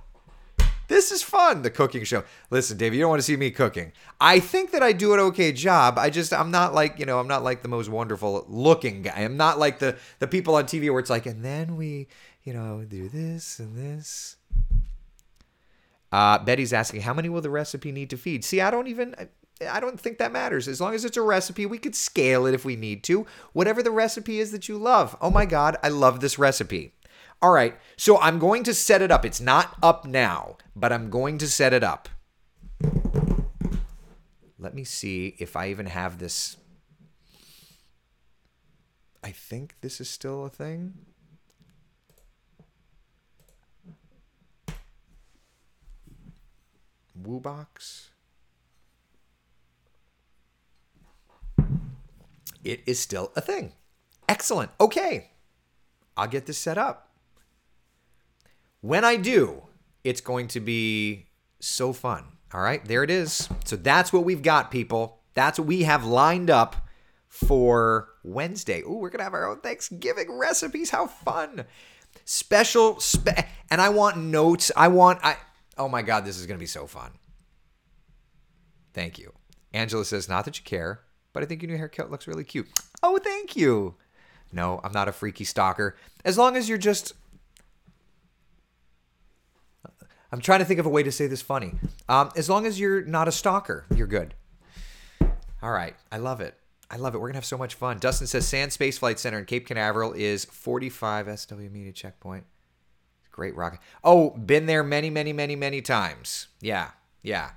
This 0.92 1.10
is 1.10 1.24
fun, 1.24 1.62
the 1.62 1.70
cooking 1.70 2.04
show. 2.04 2.26
Listen, 2.50 2.76
Dave, 2.76 2.94
you 2.94 3.00
don't 3.00 3.10
want 3.10 3.20
to 3.20 3.26
see 3.26 3.38
me 3.38 3.50
cooking. 3.50 3.94
I 4.20 4.42
think 4.42 4.72
that 4.72 4.84
I 4.84 4.92
do 4.92 5.14
an 5.14 5.22
okay 5.22 5.54
job. 5.54 5.98
I 5.98 6.10
just 6.10 6.34
I'm 6.34 6.52
not 6.52 6.74
like, 6.74 7.00
you 7.00 7.06
know, 7.06 7.18
I'm 7.18 7.30
not 7.30 7.44
like 7.44 7.62
the 7.62 7.70
most 7.70 7.88
wonderful 7.88 8.46
looking 8.50 9.02
guy. 9.02 9.14
I'm 9.16 9.38
not 9.38 9.58
like 9.58 9.80
the 9.80 9.96
the 10.20 10.28
people 10.28 10.56
on 10.56 10.66
TV 10.66 10.92
where 10.92 11.00
it's 11.00 11.10
like, 11.10 11.26
and 11.26 11.46
then 11.46 11.78
we, 11.78 12.10
you 12.44 12.54
know, 12.54 12.84
do 12.86 13.08
this 13.08 13.58
and 13.58 13.78
this. 13.78 14.36
Uh, 16.12 16.40
Betty's 16.40 16.74
asking, 16.74 17.04
how 17.04 17.14
many 17.14 17.30
will 17.30 17.40
the 17.40 17.50
recipe 17.50 17.94
need 17.94 18.10
to 18.10 18.18
feed? 18.18 18.44
See, 18.44 18.60
I 18.60 18.70
don't 18.70 18.88
even 18.88 19.16
I 19.72 19.80
don't 19.80 19.98
think 19.98 20.18
that 20.18 20.34
matters. 20.34 20.68
As 20.68 20.82
long 20.82 20.94
as 20.94 21.06
it's 21.06 21.16
a 21.16 21.22
recipe, 21.22 21.66
we 21.66 21.78
could 21.78 21.96
scale 21.96 22.46
it 22.46 22.54
if 22.54 22.66
we 22.66 22.76
need 22.76 23.02
to. 23.06 23.26
Whatever 23.54 23.82
the 23.82 23.92
recipe 23.92 24.42
is 24.42 24.52
that 24.52 24.68
you 24.68 24.78
love. 24.78 25.16
Oh 25.22 25.32
my 25.32 25.46
God, 25.46 25.78
I 25.82 25.88
love 25.88 26.20
this 26.20 26.38
recipe. 26.38 26.96
All 27.42 27.52
right, 27.52 27.76
so 27.98 28.20
I'm 28.20 28.38
going 28.38 28.64
to 28.64 28.74
set 28.74 29.02
it 29.02 29.10
up. 29.10 29.26
It's 29.26 29.42
not 29.42 29.76
up 29.82 30.06
now, 30.06 30.58
but 30.76 30.92
I'm 30.92 31.10
going 31.10 31.38
to 31.40 31.48
set 31.48 31.74
it 31.74 31.84
up. 31.84 32.10
Let 34.58 34.74
me 34.74 34.84
see 34.84 35.36
if 35.40 35.56
I 35.56 35.70
even 35.70 35.88
have 35.88 36.20
this. 36.20 36.58
I 39.24 39.32
think 39.32 39.76
this 39.82 40.00
is 40.02 40.10
still 40.10 40.46
a 40.46 40.50
thing. 40.50 40.94
Woobox. 47.22 48.12
it 52.64 52.82
is 52.86 53.00
still 53.00 53.32
a 53.36 53.42
thing. 53.42 53.74
Excellent. 54.28 54.72
Okay. 54.80 55.32
I'll 56.16 56.28
get 56.28 56.46
this 56.46 56.58
set 56.58 56.78
up. 56.78 57.10
When 58.82 59.04
I 59.04 59.16
do, 59.16 59.64
it's 60.04 60.22
going 60.22 60.48
to 60.50 60.60
be 60.60 61.28
so 61.60 61.94
fun. 61.94 62.24
All 62.54 62.62
right, 62.62 62.84
there 62.86 63.04
it 63.04 63.10
is. 63.10 63.48
So 63.66 63.76
that's 63.76 64.12
what 64.12 64.26
we've 64.26 64.42
got, 64.42 64.72
people. 64.72 65.20
That's 65.34 65.58
what 65.58 65.68
we 65.68 65.84
have 65.84 66.06
lined 66.06 66.50
up 66.50 66.88
for 67.28 68.10
Wednesday. 68.24 68.82
Ooh, 68.82 68.96
we're 68.96 69.10
going 69.10 69.20
to 69.20 69.24
have 69.24 69.34
our 69.34 69.50
own 69.50 69.62
Thanksgiving 69.62 70.38
recipes. 70.38 70.90
How 70.90 71.08
fun. 71.08 71.66
Special 72.26 73.00
spe- 73.00 73.48
and 73.70 73.80
I 73.80 73.90
want 73.90 74.18
notes. 74.18 74.72
I 74.76 74.90
want 74.90 75.20
I 75.24 75.38
Oh 75.78 75.88
my 75.88 76.02
god, 76.02 76.26
this 76.26 76.38
is 76.38 76.46
going 76.46 76.58
to 76.58 76.62
be 76.62 76.68
so 76.68 76.86
fun. 76.86 77.12
Thank 78.94 79.18
you. 79.18 79.32
Angela 79.74 80.04
says, 80.04 80.28
"Not 80.28 80.44
that 80.44 80.58
you 80.58 80.66
care 80.66 81.00
but 81.34 81.44
I 81.44 81.46
think 81.46 81.62
your 81.62 81.72
new 81.72 81.78
haircut 81.78 82.12
looks 82.12 82.28
really 82.28 82.44
cute. 82.44 82.68
Oh, 83.04 83.18
thank 83.18 83.56
you. 83.56 83.96
No, 84.52 84.82
I'm 84.84 84.92
not 84.92 85.08
a 85.08 85.14
freaky 85.14 85.44
stalker. 85.44 85.96
As 86.26 86.38
long 86.38 86.56
as 86.56 86.68
you're 86.68 86.78
just. 86.78 87.14
I'm 90.32 90.40
trying 90.40 90.60
to 90.60 90.66
think 90.66 90.80
of 90.80 90.86
a 90.86 90.90
way 90.90 91.04
to 91.04 91.12
say 91.12 91.28
this 91.28 91.42
funny. 91.42 91.74
Um, 92.08 92.32
as 92.36 92.50
long 92.50 92.66
as 92.66 92.80
you're 92.80 93.04
not 93.04 93.28
a 93.28 93.32
stalker, 93.32 93.86
you're 93.94 94.08
good. 94.08 94.34
All 95.62 95.72
right. 95.72 95.96
I 96.12 96.18
love 96.18 96.42
it. 96.42 96.56
I 96.90 96.98
love 96.98 97.16
it. 97.16 97.20
We're 97.20 97.28
going 97.28 97.34
to 97.34 97.38
have 97.38 97.46
so 97.46 97.58
much 97.58 97.76
fun. 97.76 98.00
Dustin 98.00 98.28
says 98.28 98.48
Sand 98.48 98.74
Space 98.74 98.98
Flight 98.98 99.20
Center 99.20 99.40
in 99.40 99.46
Cape 99.46 99.68
Canaveral 99.68 100.14
is 100.14 100.46
45 100.46 101.40
SW 101.40 101.54
Media 101.72 101.92
Checkpoint. 101.92 102.46
Great 103.32 103.56
rocket. 103.56 103.80
Oh, 104.04 104.32
been 104.32 104.66
there 104.66 104.84
many, 104.84 105.10
many, 105.10 105.32
many, 105.32 105.56
many 105.56 105.82
times. 105.82 106.48
Yeah. 106.60 106.92
Yeah. 107.24 107.52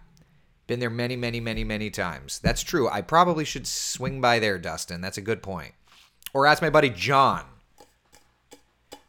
Been 0.66 0.80
there 0.80 0.90
many, 0.90 1.16
many, 1.16 1.40
many, 1.40 1.64
many 1.64 1.90
times. 1.90 2.38
That's 2.38 2.62
true. 2.62 2.88
I 2.88 3.02
probably 3.02 3.44
should 3.44 3.66
swing 3.66 4.20
by 4.20 4.38
there, 4.38 4.58
Dustin. 4.58 5.00
That's 5.00 5.18
a 5.18 5.22
good 5.22 5.42
point. 5.42 5.74
Or 6.32 6.46
ask 6.46 6.62
my 6.62 6.70
buddy 6.70 6.90
John. 6.90 7.44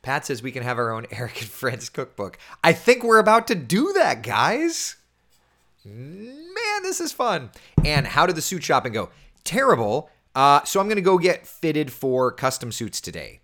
Pat 0.06 0.24
says 0.24 0.44
we 0.44 0.52
can 0.52 0.62
have 0.62 0.78
our 0.78 0.92
own 0.92 1.08
Eric 1.12 1.42
and 1.42 1.50
Friends 1.50 1.90
cookbook. 1.90 2.38
I 2.64 2.74
think 2.74 3.04
we're 3.04 3.20
about 3.20 3.48
to 3.48 3.56
do 3.56 3.92
that, 3.94 4.22
guys. 4.22 4.98
Man, 5.84 6.84
this 6.84 7.02
is 7.02 7.12
fun. 7.12 7.50
And 7.84 8.06
how 8.06 8.28
did 8.28 8.36
the 8.36 8.42
suit 8.42 8.64
shopping 8.64 8.94
go? 8.94 9.10
Terrible. 9.44 10.10
Uh, 10.36 10.64
so 10.64 10.80
I'm 10.80 10.88
going 10.88 10.98
to 10.98 11.02
go 11.02 11.18
get 11.18 11.48
fitted 11.48 11.92
for 11.92 12.32
custom 12.32 12.72
suits 12.72 13.02
today. 13.02 13.40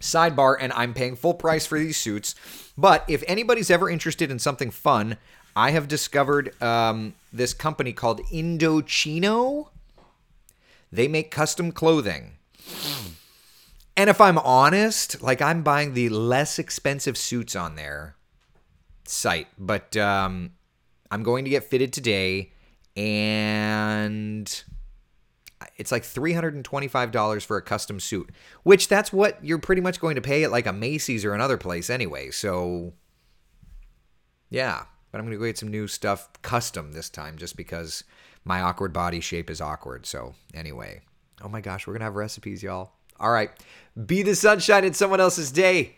Sidebar, 0.00 0.56
and 0.60 0.72
I'm 0.74 0.94
paying 0.94 1.16
full 1.16 1.34
price 1.34 1.66
for 1.66 1.78
these 1.78 1.96
suits. 1.96 2.36
But 2.78 3.04
if 3.08 3.24
anybody's 3.26 3.70
ever 3.70 3.90
interested 3.90 4.30
in 4.30 4.38
something 4.38 4.70
fun, 4.70 5.16
I 5.56 5.72
have 5.72 5.88
discovered 5.88 6.60
um, 6.62 7.14
this 7.32 7.52
company 7.52 7.92
called 7.92 8.20
Indochino. 8.32 9.70
They 10.92 11.08
make 11.08 11.30
custom 11.32 11.72
clothing. 11.72 12.34
And 13.96 14.10
if 14.10 14.20
I'm 14.20 14.38
honest, 14.38 15.22
like 15.22 15.40
I'm 15.40 15.62
buying 15.62 15.94
the 15.94 16.10
less 16.10 16.58
expensive 16.58 17.16
suits 17.16 17.56
on 17.56 17.76
their 17.76 18.14
site, 19.04 19.48
but 19.58 19.96
um, 19.96 20.52
I'm 21.10 21.22
going 21.22 21.44
to 21.44 21.50
get 21.50 21.64
fitted 21.64 21.92
today, 21.92 22.52
and 22.94 24.64
it's 25.76 25.90
like 25.90 26.02
$325 26.02 27.44
for 27.44 27.56
a 27.56 27.62
custom 27.62 27.98
suit, 28.00 28.30
which 28.64 28.88
that's 28.88 29.12
what 29.12 29.42
you're 29.42 29.58
pretty 29.58 29.80
much 29.80 30.00
going 30.00 30.16
to 30.16 30.20
pay 30.20 30.44
at 30.44 30.50
like 30.50 30.66
a 30.66 30.72
Macy's 30.72 31.24
or 31.24 31.34
another 31.34 31.56
place 31.56 31.88
anyway. 31.88 32.30
So, 32.30 32.92
yeah, 34.50 34.84
but 35.10 35.18
I'm 35.18 35.24
going 35.24 35.32
to 35.32 35.38
go 35.38 35.46
get 35.46 35.58
some 35.58 35.70
new 35.70 35.86
stuff 35.86 36.28
custom 36.42 36.92
this 36.92 37.08
time 37.08 37.38
just 37.38 37.56
because 37.56 38.04
my 38.44 38.60
awkward 38.60 38.92
body 38.92 39.20
shape 39.20 39.48
is 39.48 39.62
awkward. 39.62 40.04
So, 40.04 40.34
anyway, 40.52 41.00
oh 41.42 41.48
my 41.48 41.62
gosh, 41.62 41.86
we're 41.86 41.94
going 41.94 42.00
to 42.00 42.06
have 42.06 42.16
recipes, 42.16 42.62
y'all. 42.62 42.92
All 43.18 43.30
right, 43.30 43.50
be 44.06 44.22
the 44.22 44.34
sunshine 44.34 44.84
in 44.84 44.94
someone 44.94 45.20
else's 45.20 45.50
day. 45.50 45.96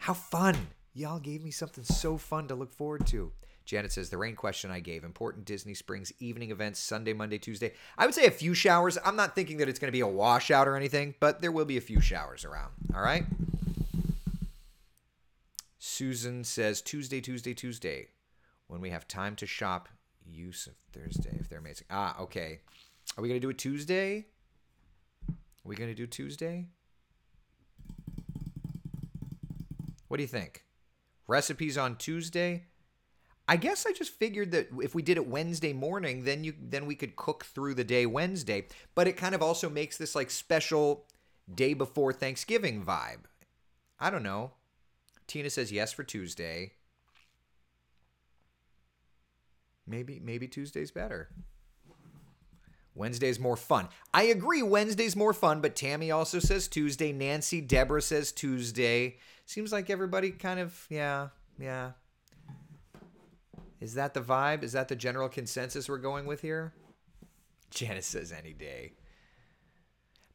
How 0.00 0.14
fun! 0.14 0.56
Y'all 0.94 1.18
gave 1.18 1.42
me 1.42 1.50
something 1.50 1.84
so 1.84 2.16
fun 2.16 2.48
to 2.48 2.54
look 2.54 2.72
forward 2.72 3.06
to. 3.08 3.32
Janet 3.64 3.92
says 3.92 4.10
the 4.10 4.18
rain 4.18 4.36
question 4.36 4.70
I 4.70 4.80
gave 4.80 5.04
important 5.04 5.46
Disney 5.46 5.74
Springs 5.74 6.12
evening 6.18 6.50
events 6.50 6.78
Sunday, 6.78 7.14
Monday, 7.14 7.38
Tuesday. 7.38 7.72
I 7.96 8.04
would 8.04 8.14
say 8.14 8.26
a 8.26 8.30
few 8.30 8.52
showers. 8.54 8.98
I'm 9.04 9.16
not 9.16 9.34
thinking 9.34 9.56
that 9.58 9.68
it's 9.68 9.78
going 9.78 9.88
to 9.88 9.92
be 9.92 10.00
a 10.00 10.06
washout 10.06 10.68
or 10.68 10.76
anything, 10.76 11.14
but 11.20 11.40
there 11.40 11.52
will 11.52 11.64
be 11.64 11.78
a 11.78 11.82
few 11.82 12.00
showers 12.00 12.44
around. 12.44 12.72
All 12.94 13.02
right. 13.02 13.24
Susan 15.78 16.44
says 16.44 16.82
Tuesday, 16.82 17.20
Tuesday, 17.20 17.54
Tuesday. 17.54 18.08
When 18.66 18.80
we 18.80 18.90
have 18.90 19.08
time 19.08 19.36
to 19.36 19.46
shop, 19.46 19.88
use 20.26 20.66
of 20.66 20.74
Thursday 20.92 21.36
if 21.40 21.48
they're 21.48 21.58
amazing. 21.58 21.86
Ah, 21.90 22.18
okay. 22.20 22.60
Are 23.16 23.22
we 23.22 23.28
going 23.28 23.40
to 23.40 23.44
do 23.44 23.50
it 23.50 23.58
Tuesday? 23.58 24.26
Are 25.64 25.68
we 25.68 25.76
going 25.76 25.90
to 25.90 25.94
do 25.94 26.06
Tuesday? 26.06 26.66
What 30.08 30.18
do 30.18 30.22
you 30.22 30.28
think? 30.28 30.64
Recipes 31.26 31.78
on 31.78 31.96
Tuesday? 31.96 32.66
I 33.48 33.56
guess 33.56 33.86
I 33.86 33.92
just 33.92 34.12
figured 34.12 34.52
that 34.52 34.68
if 34.82 34.94
we 34.94 35.02
did 35.02 35.16
it 35.16 35.26
Wednesday 35.26 35.72
morning, 35.72 36.24
then 36.24 36.44
you 36.44 36.54
then 36.58 36.86
we 36.86 36.94
could 36.94 37.16
cook 37.16 37.44
through 37.44 37.74
the 37.74 37.84
day 37.84 38.06
Wednesday. 38.06 38.66
But 38.94 39.06
it 39.06 39.16
kind 39.16 39.34
of 39.34 39.42
also 39.42 39.68
makes 39.68 39.96
this 39.98 40.14
like 40.14 40.30
special 40.30 41.04
day 41.52 41.74
before 41.74 42.12
Thanksgiving 42.12 42.84
vibe. 42.84 43.24
I 44.00 44.10
don't 44.10 44.22
know. 44.22 44.52
Tina 45.26 45.50
says 45.50 45.72
yes 45.72 45.92
for 45.92 46.04
Tuesday. 46.04 46.72
Maybe 49.86 50.20
maybe 50.22 50.48
Tuesday's 50.48 50.90
better. 50.90 51.28
Wednesday's 52.94 53.40
more 53.40 53.56
fun. 53.56 53.88
I 54.12 54.24
agree, 54.24 54.62
Wednesday's 54.62 55.16
more 55.16 55.32
fun, 55.32 55.60
but 55.60 55.74
Tammy 55.74 56.10
also 56.10 56.38
says 56.38 56.68
Tuesday. 56.68 57.12
Nancy, 57.12 57.60
Deborah 57.60 58.02
says 58.02 58.30
Tuesday. 58.30 59.18
Seems 59.46 59.72
like 59.72 59.90
everybody 59.90 60.30
kind 60.30 60.60
of, 60.60 60.86
yeah, 60.88 61.28
yeah. 61.58 61.92
Is 63.80 63.94
that 63.94 64.14
the 64.14 64.20
vibe? 64.20 64.62
Is 64.62 64.72
that 64.72 64.88
the 64.88 64.96
general 64.96 65.28
consensus 65.28 65.88
we're 65.88 65.98
going 65.98 66.24
with 66.26 66.40
here? 66.40 66.72
Janice 67.70 68.06
says 68.06 68.32
any 68.32 68.52
day. 68.52 68.92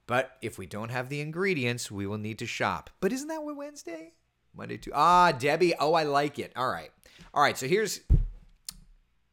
But 0.05 0.37
if 0.41 0.57
we 0.57 0.65
don't 0.65 0.89
have 0.89 1.09
the 1.09 1.21
ingredients, 1.21 1.89
we 1.89 2.05
will 2.05 2.17
need 2.17 2.39
to 2.39 2.45
shop. 2.45 2.89
But 2.99 3.13
isn't 3.13 3.27
that 3.27 3.43
what 3.43 3.55
Wednesday? 3.55 4.13
Monday 4.55 4.77
to 4.77 4.91
ah 4.93 5.31
Debbie. 5.31 5.73
Oh, 5.79 5.93
I 5.93 6.03
like 6.03 6.39
it. 6.39 6.51
All 6.55 6.69
right, 6.69 6.89
all 7.33 7.41
right. 7.41 7.57
So 7.57 7.67
here's 7.67 8.01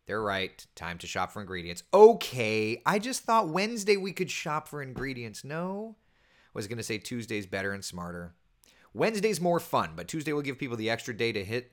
they're 0.07 0.23
right. 0.23 0.65
Time 0.75 0.99
to 0.99 1.07
shop 1.07 1.33
for 1.33 1.41
ingredients. 1.41 1.83
Okay, 1.93 2.83
I 2.87 2.99
just 2.99 3.23
thought 3.23 3.49
Wednesday 3.49 3.97
we 3.97 4.13
could 4.13 4.31
shop 4.31 4.69
for 4.69 4.81
ingredients. 4.81 5.45
No, 5.45 5.97
I 5.99 6.51
was 6.55 6.69
going 6.69 6.79
to 6.79 6.85
say 6.85 6.99
Tuesday's 6.99 7.47
better 7.47 7.73
and 7.73 7.85
smarter. 7.85 8.35
Wednesday's 8.95 9.41
more 9.41 9.61
fun, 9.61 9.91
but 9.97 10.09
Tuesday 10.09 10.33
will 10.33 10.43
give 10.43 10.59
people 10.59 10.77
the 10.77 10.91
extra 10.91 11.15
day 11.15 11.33
to 11.33 11.45
hit 11.45 11.73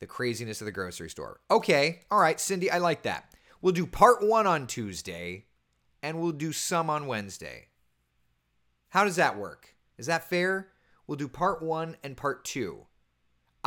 the 0.00 0.06
craziness 0.06 0.60
of 0.60 0.66
the 0.66 0.72
grocery 0.72 1.08
store. 1.08 1.40
Okay, 1.50 2.00
all 2.10 2.20
right, 2.20 2.38
Cindy, 2.38 2.70
I 2.70 2.78
like 2.78 3.02
that. 3.02 3.32
We'll 3.62 3.72
do 3.72 3.86
part 3.86 4.26
one 4.26 4.46
on 4.46 4.66
Tuesday, 4.66 5.46
and 6.02 6.20
we'll 6.20 6.32
do 6.32 6.52
some 6.52 6.90
on 6.90 7.06
Wednesday. 7.06 7.68
How 8.90 9.04
does 9.04 9.16
that 9.16 9.38
work? 9.38 9.74
Is 9.96 10.06
that 10.06 10.28
fair? 10.28 10.68
We'll 11.06 11.16
do 11.16 11.28
part 11.28 11.62
one 11.62 11.96
and 12.02 12.16
part 12.16 12.44
two. 12.44 12.86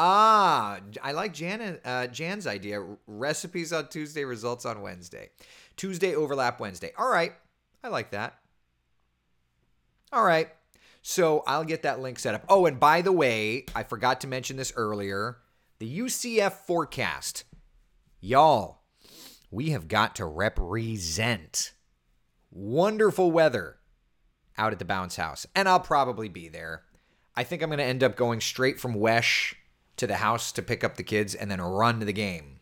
Ah, 0.03 0.79
I 1.03 1.11
like 1.11 1.31
Jan, 1.31 1.79
uh, 1.85 2.07
Jan's 2.07 2.47
idea. 2.47 2.83
Recipes 3.05 3.71
on 3.71 3.87
Tuesday, 3.87 4.23
results 4.23 4.65
on 4.65 4.81
Wednesday. 4.81 5.29
Tuesday 5.77 6.15
overlap 6.15 6.59
Wednesday. 6.59 6.91
All 6.97 7.07
right, 7.07 7.33
I 7.83 7.89
like 7.89 8.09
that. 8.09 8.39
All 10.11 10.23
right, 10.23 10.49
so 11.03 11.43
I'll 11.45 11.63
get 11.63 11.83
that 11.83 11.99
link 11.99 12.17
set 12.17 12.33
up. 12.33 12.45
Oh, 12.49 12.65
and 12.65 12.79
by 12.79 13.03
the 13.03 13.11
way, 13.11 13.65
I 13.75 13.83
forgot 13.83 14.21
to 14.21 14.27
mention 14.27 14.57
this 14.57 14.73
earlier. 14.75 15.37
The 15.77 15.99
UCF 15.99 16.53
forecast. 16.53 17.43
Y'all, 18.19 18.81
we 19.51 19.69
have 19.69 19.87
got 19.87 20.15
to 20.15 20.25
represent 20.25 21.73
wonderful 22.49 23.29
weather 23.29 23.77
out 24.57 24.73
at 24.73 24.79
the 24.79 24.85
bounce 24.85 25.17
house. 25.17 25.45
And 25.55 25.69
I'll 25.69 25.79
probably 25.79 26.27
be 26.27 26.49
there. 26.49 26.85
I 27.35 27.43
think 27.43 27.61
I'm 27.61 27.69
going 27.69 27.77
to 27.77 27.83
end 27.83 28.03
up 28.03 28.15
going 28.15 28.41
straight 28.41 28.79
from 28.79 28.95
Wesh 28.95 29.55
to 29.97 30.07
the 30.07 30.15
house 30.15 30.51
to 30.53 30.61
pick 30.61 30.83
up 30.83 30.97
the 30.97 31.03
kids 31.03 31.35
and 31.35 31.49
then 31.49 31.61
run 31.61 31.99
to 31.99 32.05
the 32.05 32.13
game. 32.13 32.59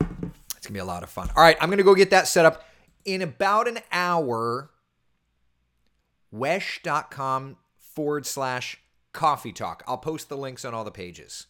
It's 0.00 0.68
going 0.68 0.68
to 0.68 0.72
be 0.72 0.78
a 0.78 0.84
lot 0.84 1.02
of 1.02 1.10
fun. 1.10 1.28
All 1.36 1.42
right, 1.42 1.56
I'm 1.60 1.68
going 1.68 1.78
to 1.78 1.84
go 1.84 1.94
get 1.94 2.10
that 2.10 2.28
set 2.28 2.44
up. 2.44 2.64
In 3.04 3.20
about 3.20 3.66
an 3.66 3.80
hour, 3.90 4.70
wesh.com 6.30 7.56
forward 7.78 8.26
slash 8.26 8.78
coffee 9.12 9.52
talk. 9.52 9.82
I'll 9.86 9.98
post 9.98 10.28
the 10.28 10.36
links 10.36 10.64
on 10.64 10.72
all 10.72 10.84
the 10.84 10.92
pages. 10.92 11.46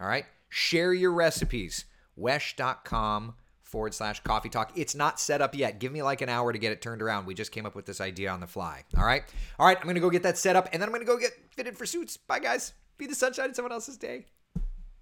All 0.00 0.08
right. 0.08 0.24
Share 0.48 0.94
your 0.94 1.12
recipes. 1.12 1.84
Wesh.com 2.16 3.34
forward 3.68 3.94
slash 3.94 4.20
coffee 4.20 4.48
talk. 4.48 4.72
It's 4.74 4.94
not 4.94 5.20
set 5.20 5.42
up 5.42 5.54
yet. 5.54 5.78
Give 5.78 5.92
me 5.92 6.02
like 6.02 6.20
an 6.22 6.28
hour 6.28 6.52
to 6.52 6.58
get 6.58 6.72
it 6.72 6.80
turned 6.80 7.02
around. 7.02 7.26
We 7.26 7.34
just 7.34 7.52
came 7.52 7.66
up 7.66 7.74
with 7.74 7.86
this 7.86 8.00
idea 8.00 8.30
on 8.30 8.40
the 8.40 8.46
fly. 8.46 8.84
All 8.96 9.04
right. 9.04 9.22
All 9.58 9.66
right. 9.66 9.76
I'm 9.76 9.84
going 9.84 9.94
to 9.94 10.00
go 10.00 10.10
get 10.10 10.22
that 10.22 10.38
set 10.38 10.56
up 10.56 10.68
and 10.72 10.80
then 10.80 10.88
I'm 10.88 10.92
going 10.94 11.06
to 11.06 11.12
go 11.12 11.18
get 11.18 11.32
fitted 11.50 11.76
for 11.76 11.86
suits. 11.86 12.16
Bye, 12.16 12.40
guys. 12.40 12.72
Be 12.96 13.06
the 13.06 13.14
sunshine 13.14 13.50
in 13.50 13.54
someone 13.54 13.72
else's 13.72 13.96
day. 13.96 14.26